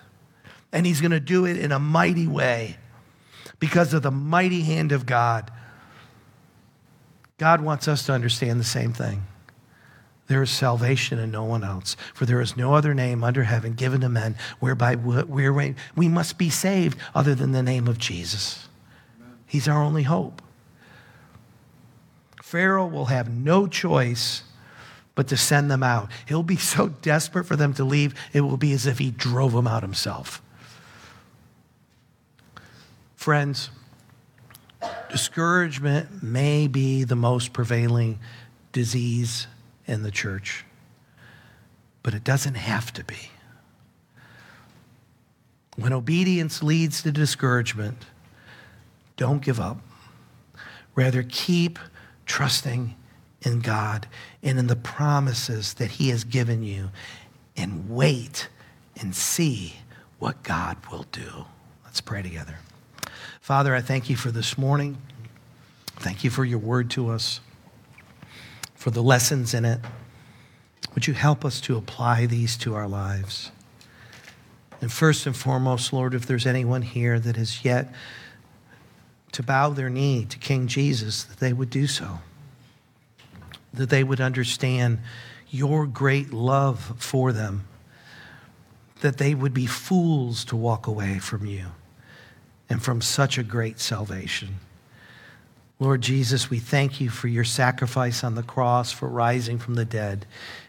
And 0.71 0.86
He's 0.86 1.01
going 1.01 1.11
to 1.11 1.19
do 1.19 1.45
it 1.45 1.57
in 1.57 1.73
a 1.73 1.80
mighty 1.80 2.28
way 2.28 2.78
because 3.59 3.93
of 3.93 4.03
the 4.03 4.11
mighty 4.11 4.61
hand 4.61 4.93
of 4.93 5.05
God. 5.05 5.51
God 7.38 7.61
wants 7.61 7.88
us 7.88 8.05
to 8.05 8.13
understand 8.13 8.59
the 8.59 8.65
same 8.65 8.93
thing. 8.93 9.25
There 10.28 10.41
is 10.41 10.49
salvation 10.49 11.19
in 11.19 11.32
no 11.32 11.45
one 11.45 11.63
else, 11.63 11.95
for 12.13 12.25
there 12.25 12.41
is 12.41 12.57
no 12.57 12.73
other 12.73 12.93
name 12.93 13.23
under 13.23 13.43
heaven 13.43 13.73
given 13.73 14.01
to 14.01 14.09
men 14.09 14.36
whereby 14.59 14.95
we 14.95 16.09
must 16.09 16.38
be 16.38 16.49
saved 16.49 16.97
other 17.15 17.34
than 17.34 17.53
the 17.53 17.63
name 17.63 17.88
of 17.88 17.97
Jesus. 17.97 18.67
He's 19.45 19.67
our 19.69 19.82
only 19.82 20.03
hope. 20.03 20.41
Pharaoh 22.43 22.88
will 22.88 23.05
have 23.05 23.30
no 23.30 23.67
choice 23.67 24.43
but 25.15 25.28
to 25.30 25.38
send 25.38 25.71
them 25.71 25.82
out. 25.82 26.09
He'll 26.28 26.43
be 26.43 26.57
so 26.57 26.89
desperate 26.89 27.45
for 27.45 27.55
them 27.55 27.73
to 27.75 27.84
leave, 27.84 28.13
it 28.34 28.41
will 28.41 28.57
be 28.57 28.73
as 28.73 28.86
if 28.86 28.99
he 28.99 29.11
drove 29.11 29.53
them 29.53 29.67
out 29.67 29.82
himself. 29.82 30.41
Friends, 33.15 33.69
discouragement 35.09 36.21
may 36.21 36.67
be 36.67 37.03
the 37.03 37.15
most 37.15 37.51
prevailing 37.51 38.19
disease 38.73 39.47
in 39.88 40.03
the 40.03 40.11
church, 40.11 40.65
but 42.03 42.13
it 42.13 42.23
doesn't 42.23 42.55
have 42.55 42.93
to 42.93 43.03
be. 43.03 43.31
When 45.77 45.93
obedience 45.93 46.61
leads 46.61 47.03
to 47.03 47.11
discouragement, 47.11 48.05
don't 49.15 49.41
give 49.41 49.59
up. 49.59 49.77
Rather, 50.95 51.23
keep 51.23 51.79
trusting 52.25 52.95
in 53.43 53.59
God 53.59 54.07
and 54.41 54.57
in 54.57 54.67
the 54.67 54.75
promises 54.75 55.75
that 55.75 55.91
He 55.91 56.09
has 56.09 56.23
given 56.23 56.63
you 56.63 56.89
and 57.55 57.89
wait 57.89 58.49
and 58.99 59.15
see 59.15 59.75
what 60.19 60.43
God 60.43 60.77
will 60.91 61.05
do. 61.11 61.45
Let's 61.85 62.01
pray 62.01 62.23
together. 62.23 62.57
Father, 63.39 63.75
I 63.75 63.81
thank 63.81 64.09
you 64.09 64.15
for 64.15 64.31
this 64.31 64.57
morning. 64.57 64.97
Thank 65.97 66.23
you 66.23 66.29
for 66.29 66.43
your 66.43 66.59
word 66.59 66.89
to 66.91 67.09
us 67.09 67.39
for 68.88 68.91
the 68.91 69.03
lessons 69.03 69.53
in 69.53 69.65
it. 69.65 69.81
Would 70.95 71.07
you 71.07 71.13
help 71.13 71.43
us 71.43 71.59
to 71.59 71.75
apply 71.75 72.25
these 72.25 72.55
to 72.59 72.73
our 72.73 72.88
lives? 72.88 73.51
And 74.79 74.89
first 74.89 75.25
and 75.25 75.35
foremost, 75.35 75.91
Lord, 75.91 76.13
if 76.13 76.25
there's 76.25 76.45
anyone 76.45 76.83
here 76.83 77.19
that 77.19 77.35
has 77.35 77.65
yet 77.65 77.93
to 79.33 79.43
bow 79.43 79.71
their 79.71 79.89
knee 79.89 80.23
to 80.23 80.38
King 80.38 80.67
Jesus, 80.67 81.25
that 81.25 81.39
they 81.39 81.51
would 81.51 81.69
do 81.69 81.85
so. 81.85 82.19
That 83.73 83.89
they 83.89 84.05
would 84.05 84.21
understand 84.21 84.99
your 85.49 85.85
great 85.85 86.31
love 86.31 86.93
for 86.97 87.33
them. 87.33 87.67
that 89.01 89.17
they 89.17 89.35
would 89.35 89.53
be 89.53 89.65
fools 89.65 90.45
to 90.45 90.55
walk 90.55 90.88
away 90.88 91.19
from 91.19 91.45
you 91.45 91.65
and 92.69 92.81
from 92.81 93.01
such 93.01 93.38
a 93.38 93.43
great 93.43 93.81
salvation. 93.81 94.59
Lord 95.80 96.01
Jesus, 96.01 96.49
we 96.49 96.57
thank 96.57 96.99
you 96.99 97.09
for 97.09 97.28
your 97.28 97.43
sacrifice 97.43 98.23
on 98.23 98.34
the 98.34 98.41
cross, 98.41 98.91
for 98.91 99.07
rising 99.07 99.59
from 99.59 99.75
the 99.75 99.86
dead, 99.86 100.25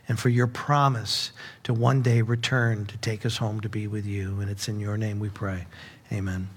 and 0.06 0.18
for 0.18 0.28
your 0.28 0.46
promise 0.46 1.32
to 1.64 1.72
one 1.72 2.02
day 2.02 2.20
return 2.20 2.84
to 2.86 2.96
take 2.98 3.24
us 3.24 3.38
home 3.38 3.60
to 3.60 3.70
be 3.70 3.86
with 3.86 4.04
you. 4.04 4.40
And 4.40 4.50
it's 4.50 4.68
in 4.68 4.80
your 4.80 4.98
name 4.98 5.18
we 5.18 5.30
pray. 5.30 5.66
Amen. 6.12 6.48